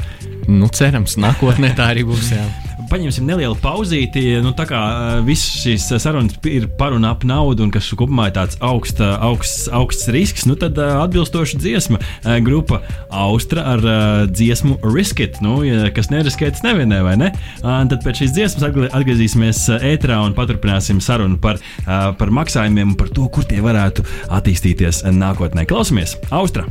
[0.52, 2.30] Nu, cerams, nākotnē tā arī būs.
[2.36, 2.46] Jā.
[2.86, 4.22] Paņemsim nelielu pauzīti.
[4.46, 4.80] Nu, tā kā
[5.26, 9.64] visas šīs sarunas ir par un ap naudu, un kas kopumā ir tāds augsts, augsts,
[9.74, 12.02] augsts risks, nu, tad atbilstoši dziesma
[12.46, 13.88] grupa Austra ar
[14.30, 15.58] dziesmu Riskit, nu,
[15.96, 17.32] kas neriskēts nevienē, vai ne?
[17.64, 23.26] Tad pēc šīs dziesmas atgriezīsimies ētrā un paturpināsim sarunu par, par maksājumiem un par to,
[23.34, 25.66] kur tie varētu attīstīties nākotnē.
[25.70, 26.20] Klausamies!
[26.30, 26.68] Austra!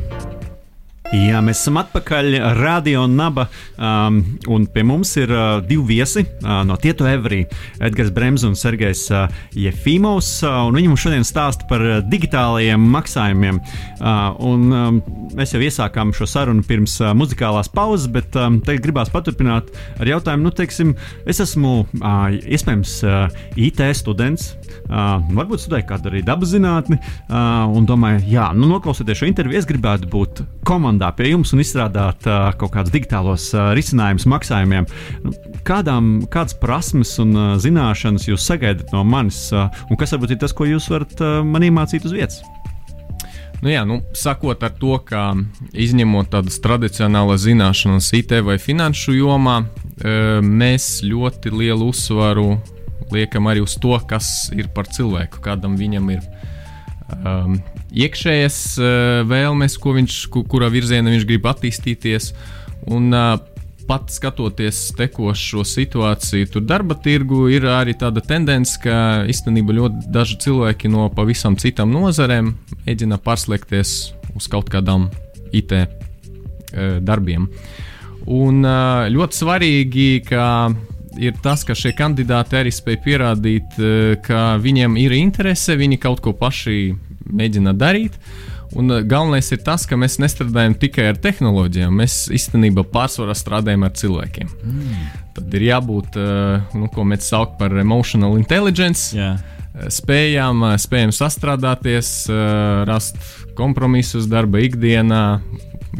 [1.13, 3.45] Jā, mēs esam atpakaļ Radio Naba,
[3.77, 4.17] um,
[4.49, 7.43] un pie mums ir uh, divi viesi uh, no Tieto Everī-
[7.85, 10.31] Edgars Brems un Sergejs uh, Jefimovs.
[10.41, 13.61] Uh, viņi mums šodien stāsta par uh, digitālajiem maksājumiem.
[13.99, 14.97] Uh, un, um,
[15.37, 19.69] mēs jau iesākām šo sarunu pirms uh, muzikālās pauzes, bet um, tagad gribās paturpināt
[20.01, 20.95] ar jautājumu, nu, teiksim,
[21.29, 24.55] es esmu uh, iespējams uh, IT students,
[24.89, 26.97] uh, varbūt studēju kādu arī dabas zinātni,
[27.29, 31.51] uh, un domāju, jā, nu, noklausoties šo interviju, es gribētu būt komandā strādā pie jums
[31.53, 34.85] un izstrādāt uh, kaut kādus digitālos uh, risinājumus maksājumiem.
[35.23, 35.33] Nu,
[35.67, 40.39] kādām, kādas prasmes un uh, zināšanas jūs sagaidat no manis, uh, un kas varbūt ir
[40.39, 42.41] tas, ko jūs varat uh, man iemācīt uz vietas?
[43.61, 45.33] Nu jā, nu, sakot ar to, ka
[45.73, 49.61] izņemot tādas tradicionālas zināšanas IT vai finanšu jomā,
[50.43, 52.59] mēs ļoti lielu uzsvaru
[53.15, 56.27] liekam arī uz to, kas ir par cilvēku, kādam viņam ir
[57.15, 57.55] um,
[57.95, 58.87] iekšējas uh,
[59.27, 60.19] vēlmes, viņš,
[60.51, 62.31] kurā virzienā viņš grib attīstīties.
[62.91, 63.37] Un, uh,
[63.85, 70.39] pat skatoties tekošo situāciju, tur darba tirgu ir arī tāda tendence, ka īstenībā ļoti daži
[70.41, 72.55] cilvēki no pavisam citām nozarēm
[72.87, 73.91] mēģina pārslēgties
[74.35, 75.11] uz kaut kādām
[75.53, 75.87] IT uh,
[77.05, 77.47] darbiem.
[78.25, 80.45] Un ļoti svarīgi, ka
[81.21, 83.75] ir tas, ka šie kandidāti arī spēj pierādīt,
[84.25, 86.79] ka viņiem ir interese, viņi kaut ko paši
[87.31, 88.17] mēģina darīt.
[88.75, 93.85] Un uh, galvenais ir tas, ka mēs nestrādājam tikai ar tehnoloģijām, mēs īstenībā pārsvarā strādājam
[93.87, 94.49] ar cilvēkiem.
[94.65, 95.03] Mm.
[95.37, 99.11] Tad ir jābūt, uh, nu, ko mēs saucam par emotional intelligence.
[99.15, 99.39] Yeah.
[99.91, 102.11] Spējām, uh, spējām sastrādāties,
[102.87, 103.19] rast
[103.55, 105.23] kompromisus darba ikdienā,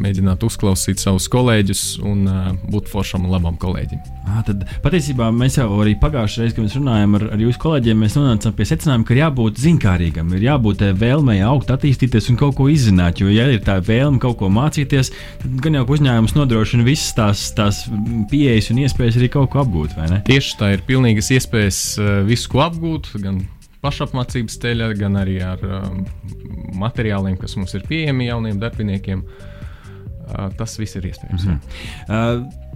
[0.00, 4.00] mēģināt uzklausīt savus kolēģus un uh, būt foršam un labam kolēģim.
[4.26, 8.00] À, tad patiesībā mēs jau arī pagājušajā reizē, kad mēs runājām ar, ar jūsu kolēģiem,
[8.02, 12.56] mēs nonācām pie secinājuma, ka ir jābūt zinkārīgam, ir jābūt vēlmei augt, attīstīties un kaut
[12.58, 13.22] ko izzināt.
[13.22, 17.48] Jo, ja ir tā vēlme kaut ko mācīties, tad gan jau uzņēmums nodrošina visas tās,
[17.56, 17.84] tās
[18.32, 19.98] pieejas un iespējas arī kaut ko apgūt.
[20.26, 21.82] Tieši tā ir pilnīgas iespējas
[22.26, 23.14] visu ko apgūt.
[23.22, 23.44] Gan
[23.86, 26.00] pašapmācības ceļā, gan arī ar um,
[26.80, 29.22] materiāliem, kas mums ir pieejami jauniem darbiniekiem.
[29.22, 29.55] Uh,
[30.58, 31.44] tas viss ir iespējams.
[31.46, 32.44] Mm -hmm.
[32.44, 32.66] uh,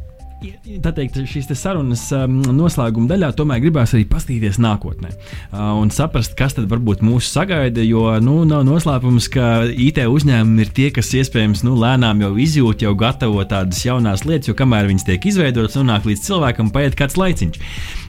[0.80, 6.36] tā teikt, šīs sarunas um, noslēguma daļā tomēr gribēs arī paskatīties nākotnē uh, un saprast,
[6.38, 7.84] kas tad varbūt mūs sagaida.
[7.84, 12.86] Jo nu, nav noslēpums, ka IT uzņēmumi ir tie, kas iespējams nu, lēnām jau izjūt,
[12.86, 17.20] jau gatavo tādas jaunas lietas, jo kamēr viņas tiek izveidotas, nonāk līdz cilvēkam, paiet kāds
[17.20, 17.61] laiciņš.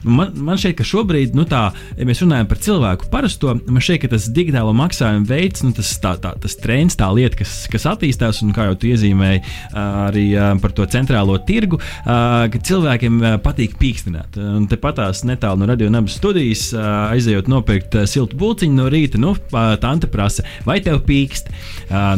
[0.02, 4.00] Man, man šķiet, ka šobrīd, nu, tā, ja mēs runājam par cilvēku parasto, man šķiet,
[4.02, 7.86] ka tas digitālo maksājumu veids, nu, tas, tā, tā, tas trends, tā lieta, kas, kas
[7.92, 9.42] attīstās, un kā jau tu iezīmēji
[9.78, 10.24] arī
[10.62, 14.38] par to centrālo tirgu, ka cilvēkiem patīk pīkstināt.
[14.42, 19.36] Un tepat tās netālu no radionabas studijas, aizejot nopirkt siltu buļciņu no rīta, nu,
[19.82, 21.52] tante prasa, vai tev pīkst?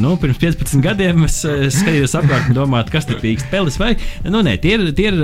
[0.00, 3.92] Nu, pirms 15 gadiem es skatījos apkārt un domāju, kas te pīkst, peles vai,
[4.24, 5.20] nu, nē, tie ir, tie ir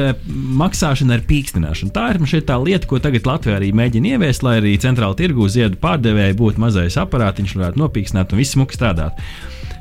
[0.60, 1.94] maksāšana ar pīkstināšanu.
[1.96, 5.46] Tā ir šeit tā lieta, ko tagad Latvija arī mēģina ieviest, lai arī centrāla tirgu
[5.50, 9.20] ziedu pārdevēji būtu mazais aparātiņš, varētu nopīkstināt un viss smuki strādāt.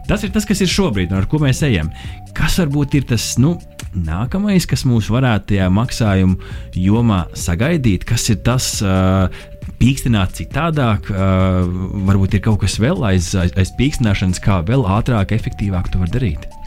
[0.09, 1.91] Tas ir tas, kas ir šobrīd, un ar ko mēs ejam.
[2.37, 3.55] Kas varbūt ir tas nu,
[3.93, 6.37] nākamais, kas mūs varētu tajā maksājumu
[6.77, 8.05] jomā sagaidīt?
[8.09, 9.29] Kas ir tas, uh,
[9.81, 11.65] pīkstināt citādāk, uh,
[12.09, 16.13] varbūt ir kaut kas vēl aiz, aiz, aiz pīkstināšanas, kā vēl ātrāk, efektīvāk to var
[16.13, 16.58] darīt?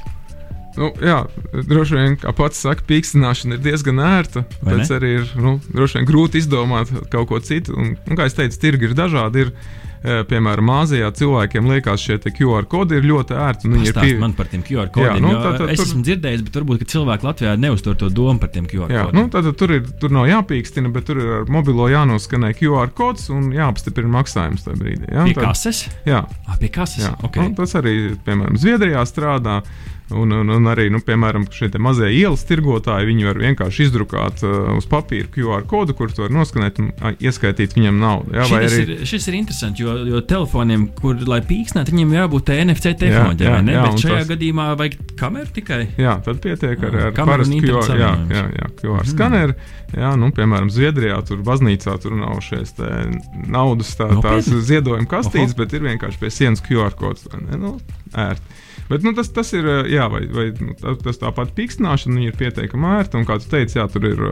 [0.78, 1.18] Nu, jā,
[1.52, 4.46] droši vien, kā pats saka, pīkstināšana ir diezgan ērta.
[4.62, 7.76] Tāpēc arī ir nu, vien grūti izdomāt kaut ko citu.
[7.76, 9.44] Un, un, kā jau teicu, tirgi ir dažādi.
[9.44, 9.50] Ir,
[10.00, 13.68] e, piemēram, Māzijā cilvēkiem liekas, šie QR kodi ir ļoti ērti.
[13.68, 14.14] Viņi ir pie...
[14.22, 15.18] man par tiem QR kodiem.
[15.18, 15.90] Jā, nu, tā, tā, es tur...
[15.90, 19.20] esmu dzirdējis, bet varbūt cilvēki Latvijā neuztur to domu par tiem QR jā, kodiem.
[19.20, 22.96] Nu, tā, tā, tur, ir, tur nav jāpīkstina, bet tur ir ar mobilo jānoskanē QR
[22.96, 25.12] kods un jāapstiprina maksājums tajā brīdī.
[25.12, 25.86] Jā, pie kases?
[26.08, 27.04] Jā, ah, pie kases.
[27.04, 27.16] Jā.
[27.28, 27.44] Okay.
[27.44, 29.60] Nu, tas arī, piemēram, Zviedrijā strādā.
[30.12, 34.72] Un, un, un arī, nu, piemēram, šie mazie ielas tirgotāji, viņi var vienkārši izdrukāt uh,
[34.76, 36.90] uz papīra QR kodu, kur to var noskanēt un
[37.22, 38.34] ieskaitīt viņam naudu.
[38.36, 38.80] Jā, šis, arī...
[38.82, 43.52] ir, šis ir interesanti, jo, jo telefoniem, kur lai pīksnētu, viņiem jābūt NFC tehnoloģijai.
[43.52, 44.32] Jā, jā, jā, Bet šajā tas...
[44.32, 45.82] gadījumā vajag kameru tikai.
[46.00, 49.12] Jā, tad pietiek ar, ar parastu QR, jā, jā, jā, QR mm.
[49.14, 49.56] skaneru.
[49.92, 52.78] Jā, nu, piemēram, Zviedrijā tur baznīcā tur nav šīs
[53.52, 55.60] naudas tā, tās ziedojuma kastītes, Oho.
[55.60, 57.28] bet ir vienkārši pie sienas QR kods.
[57.36, 57.74] Ne, nu,
[58.16, 58.60] ērti.
[58.90, 63.20] Bet nu, tas, tas ir, jā, vai, vai nu, tas tāpat pīkstināšana ir pietiekami ērta.
[63.20, 64.22] Un, kā tu teici, jā, tur ir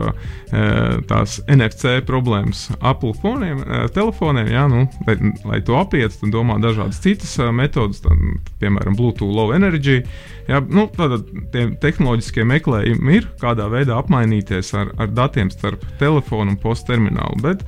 [1.09, 3.63] tās NFC problēmas Apple foniem,
[3.95, 4.51] telefoniem.
[4.51, 8.15] Jā, nu, lai, lai to apietu, tad domā dažādas citas metodas, tā,
[8.61, 10.01] piemēram, Bluetooth Low Energy.
[10.49, 16.55] Jā, nu, tātad tie tehnoloģiskie meklējumi ir, kādā veidā apmainīties ar, ar datiem starp telefonu
[16.55, 17.39] un postterminālu.
[17.45, 17.65] Bet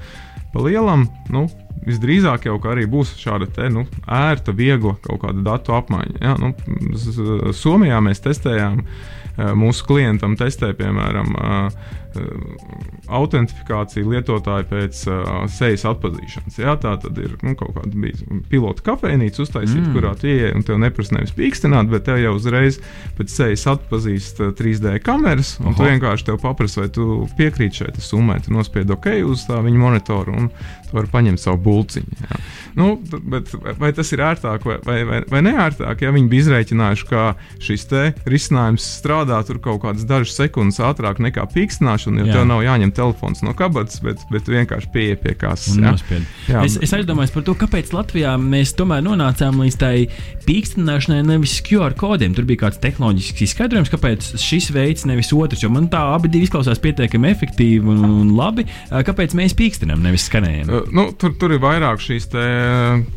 [0.54, 1.48] pa lielam, nu,
[1.84, 6.22] visdrīzāk jau arī būs šāda te, nu, ērta, viegla kaut kāda datu apmaiņa.
[6.22, 6.36] Ja?
[6.40, 6.54] Nu,
[7.58, 8.84] Somijā mēs testējām,
[9.58, 11.34] mūsu klientam testēja, piemēram,
[13.14, 16.60] autentifikāciju lietotāju pēc uh, sejas atpazīšanas.
[16.62, 18.12] Jā, tā tad ir nu, kaut kāda
[18.52, 19.96] pilota kafejnīca uztaisīta, mm.
[19.96, 22.80] kurā tu ieej un tev neprasa nevis pīkstināt, bet tev jau uzreiz
[23.18, 25.56] pēc sejas atpazīst 3D kameras.
[25.62, 25.78] Un Oho.
[25.80, 28.40] tu vienkārši tev paprasa, vai tu piekrīti šai summai.
[28.44, 32.20] Tu nospied OK uz tā viņa monitoru un tu vari paņemt savu bulciņu.
[32.24, 32.40] Jā.
[32.78, 32.90] Nu,
[33.30, 36.04] bet vai tas ir ērtāk vai, vai, vai, vai neērtāk?
[36.06, 37.34] Ja viņi bija izreikinājuši, ka
[37.64, 37.88] šis
[38.30, 42.38] risinājums strādā tur kaut kādas dažas sekundes ātrāk nekā pīkstināšana, jo Jā.
[42.38, 45.78] tev nav jāņem telefons no kabatas, bet, bet vienkārši pieeja pie kāsas.
[46.64, 49.94] Es, es aizdomājos par to, kāpēc Latvijā mēs tomēr nonācām līdz tai
[50.48, 52.36] pīkstināšanai, nevis QR kodiem.
[52.36, 56.82] Tur bija kāds tehnoloģisks izskaidrojums, kāpēc šis veids, nevis otrs, jo man tā abi izklausās
[56.84, 58.68] pietiekami efektīvi un, un labi.
[58.90, 60.70] Kāpēc mēs pīkstinām, nevis skanējam?
[60.70, 62.44] Uh, nu, tur, tur ir vairāk šīs te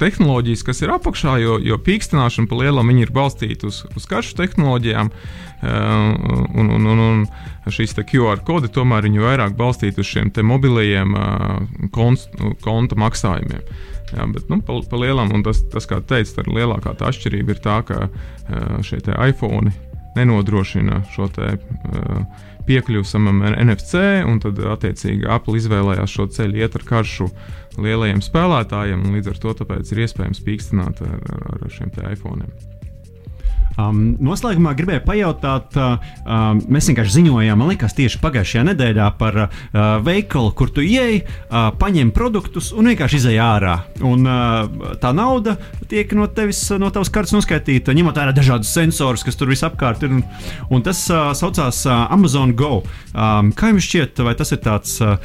[0.01, 5.13] tehnoloģijas, kas ir apakšā, jo, jo pīkstināšana pa lielam ir balstīta uz, uz karšu tehnoloģijām.
[5.57, 6.13] Uh,
[6.61, 11.63] un, un, un, un šīs QR kodi tomēr ir vairāk balstīti uz šiem mobilajiem uh,
[12.61, 13.65] konta maksājumiem.
[14.13, 17.63] Jā, bet nu, pa, pa lielam, tas, tas kā teicu, tā lielākā tā atšķirība ir
[17.65, 19.73] tā, ka uh, šie iPhone
[20.17, 21.55] nenodrošina šo te,
[22.67, 27.29] piekļuvi samam NFC, un tad attiecīgi Apple izvēlējās šo ceļu iet ar karšu
[27.81, 29.55] lielajiem spēlētājiem, un līdz ar to
[29.93, 32.49] ir iespējams pīkstināt ar, ar, ar šiem iPhone.
[33.77, 39.37] Um, noslēgumā gribēju pajautāt, uh, um, mēs vienkārši ziņojām, man liekas, tieši pagājušajā nedēļā par
[39.43, 39.51] uh,
[40.05, 43.77] veikalu, kur tu ieej, uh, paņem produktus un vienkārši izej ārā.
[44.01, 45.59] Un, uh, tā nauda
[45.91, 50.17] tiek no tevis, no tavas kartes noskaitīta, ņemot vērā dažādus sensorus, kas tur visapkārt ir.
[50.17, 50.25] Un,
[50.73, 52.81] un tas uh, saucās uh, Amazon Go.
[53.13, 55.19] Um, kā jums šķiet, vai tas ir tāds uh,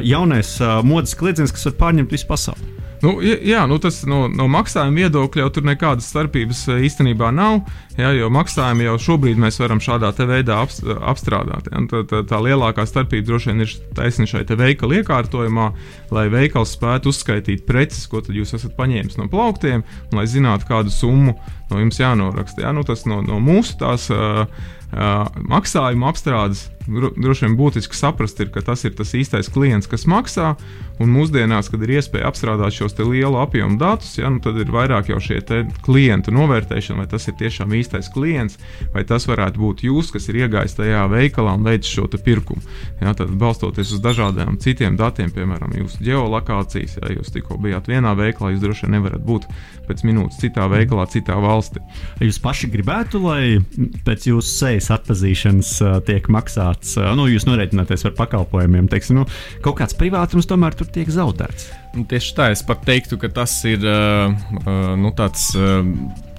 [0.00, 2.81] jaunais uh, modes kliedziens, kas var pārņemt visu pasauli?
[3.02, 7.64] Nu, jā, nu tas no, no maksājuma viedokļa jau tur nekādas starpības eh, īstenībā nav.
[7.98, 11.66] Jā, jo maksājumu jau šobrīd mēs varam šādā veidā apstrādāt.
[11.72, 11.82] Ja?
[11.90, 15.66] Tā, tā, tā lielākā starpība droši vien ir taisnība šai veikala iekārtojumā,
[16.14, 19.82] lai veikals spētu uzskaitīt preces, ko jūs esat paņēmis no plauktiem,
[20.12, 21.34] un lai zinātu, kādu summu
[21.72, 22.68] no jums jānoraksta.
[22.68, 22.76] Ja?
[22.76, 24.06] Nu, tas no, no mūsu tās.
[24.14, 24.46] Uh,
[24.92, 30.08] Uh, maksājumu apstrādes droši vien būtiski saprast, ir, ka tas ir tas īstais klients, kas
[30.10, 30.54] maksā.
[31.02, 35.08] Un mūsdienās, kad ir iespēja apstrādāt šos lielu apjomu datus, ja, nu, tad ir vairāk
[35.10, 35.40] jau šie
[35.82, 38.58] klientu novērtēšana, vai tas ir tiešām īstais klients,
[38.94, 42.62] vai tas varētu būt jūs, kas ir iegājis tajā veikalā un veids šo pirkumu.
[43.00, 48.14] Ja, tad balstoties uz dažādiem citiem datiem, piemēram, jūsu geolokācijas, ja jūs tikko bijāt vienā
[48.18, 49.48] veikalā, jūs droši vien nevarat būt
[49.88, 51.82] pēc minūtes citā veikalā, citā valstī.
[52.22, 53.58] Jūs paši gribētu, lai
[54.06, 59.26] pēc jūsu sejas atpazīšanas uh, tiek maksāts, uh, nu, jūs norēķināties par pakalpojumiem, teiksim, nu,
[59.64, 61.70] kaut kāds privātums tomēr tur tiek zaudēts.
[61.96, 65.52] Nu, tieši tā, es pat teiktu, ka tas ir nu, tāds.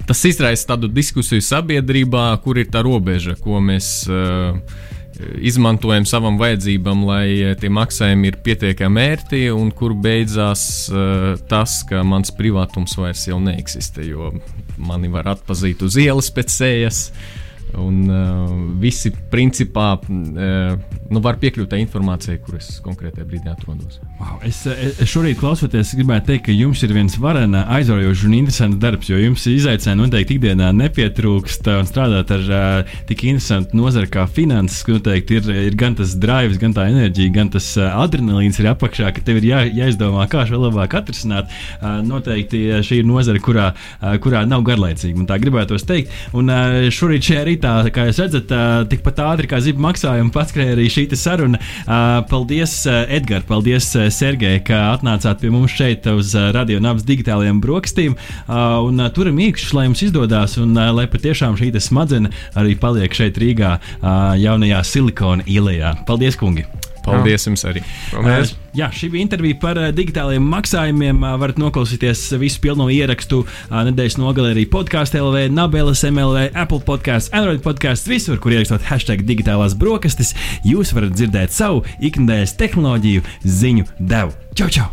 [0.04, 4.58] Tas izraisa tādu diskusiju sabiedrībā, kur ir tā robeža, ko mēs uh,
[5.40, 12.02] izmantojam savam vajadzībam, lai tie maksājumi ir pietiekami ērti, un kur beidzās uh, tas, ka
[12.04, 14.34] mans privātums vairs neeksistē, jo
[14.76, 17.06] mani var atpazīt uz ielas pēc sējas.
[17.08, 17.40] Uh,
[17.80, 20.74] Un uh, visi principā uh,
[21.10, 23.98] nu, var piekļūt tai informācijai, kur es konkrētajā brīdī atrodos.
[24.20, 28.80] Wow, es, es šorīt klausoties, gribētu teikt, ka jums ir viens varena, aizraujošs un interesants
[28.82, 34.26] darbs, jo jums izaicinājumi noteikti ikdienā nepietrūkst un strādāt ar uh, tik interesantu nozari kā
[34.30, 34.82] finanses.
[34.94, 39.10] Noteikti ir, ir gan tas drives, gan tā enerģija, gan tas uh, adrenalīns ir apakšā,
[39.16, 41.50] ka tev ir jā, jāizdomā, kā šo labāk atrisināt.
[41.80, 45.26] Uh, noteikti šī ir nozara, kurā, uh, kurā nav garlaicīga.
[45.28, 46.12] Tā gribētu teikt.
[46.36, 48.52] Un uh, šorīt šajā rītā rītā, kā jūs redzat,
[48.90, 51.58] tikpat ātri kā ziba maksājuma patskrēja arī šī saruna.
[52.28, 58.16] Paldies, Edgars, paldies, Sergei, ka atnācāt pie mums šeit uz Radio Nabas digitālajiem brokastīm.
[58.48, 63.78] Un turam īkšķus, lai jums izdodas un lai patiešām šī smadzenes arī paliek šeit Rīgā,
[64.40, 65.94] jaunajā silikona ielā.
[66.08, 66.66] Paldies, kungi!
[67.04, 67.82] Paldies jums arī.
[68.10, 68.54] Paldies.
[68.74, 71.20] Jā, šī bija intervija par uh, digitālajiem maksājumiem.
[71.20, 77.34] Uh, varat noklausīties visu pilno ierakstu nedēļas nogalē arī podkāstu LV, Nabelas MLV, Apple podkāstu,
[77.36, 80.34] Android podkāstu, visur, kur ierakstot hashtag digitālās brokastis.
[80.66, 84.34] Jūs varat dzirdēt savu ikdienas tehnoloģiju ziņu devu.
[84.56, 84.90] Čau, čau!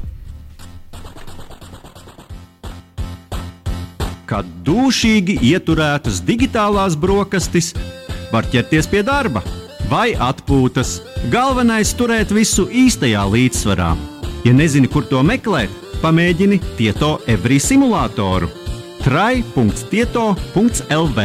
[4.31, 7.73] Kad dūšīgi ieturētas digitālās brokastis,
[8.31, 9.43] var ķerties pie darba
[9.91, 11.01] vai atpūtas.
[11.31, 13.97] Galvenais- turēt visu īstajā līdzsvarā.
[14.45, 15.69] Ja nezini, kur to meklēt,
[16.01, 18.49] pamēģini Tieto Every simulātoru.
[19.03, 21.19] trai.tieto.lv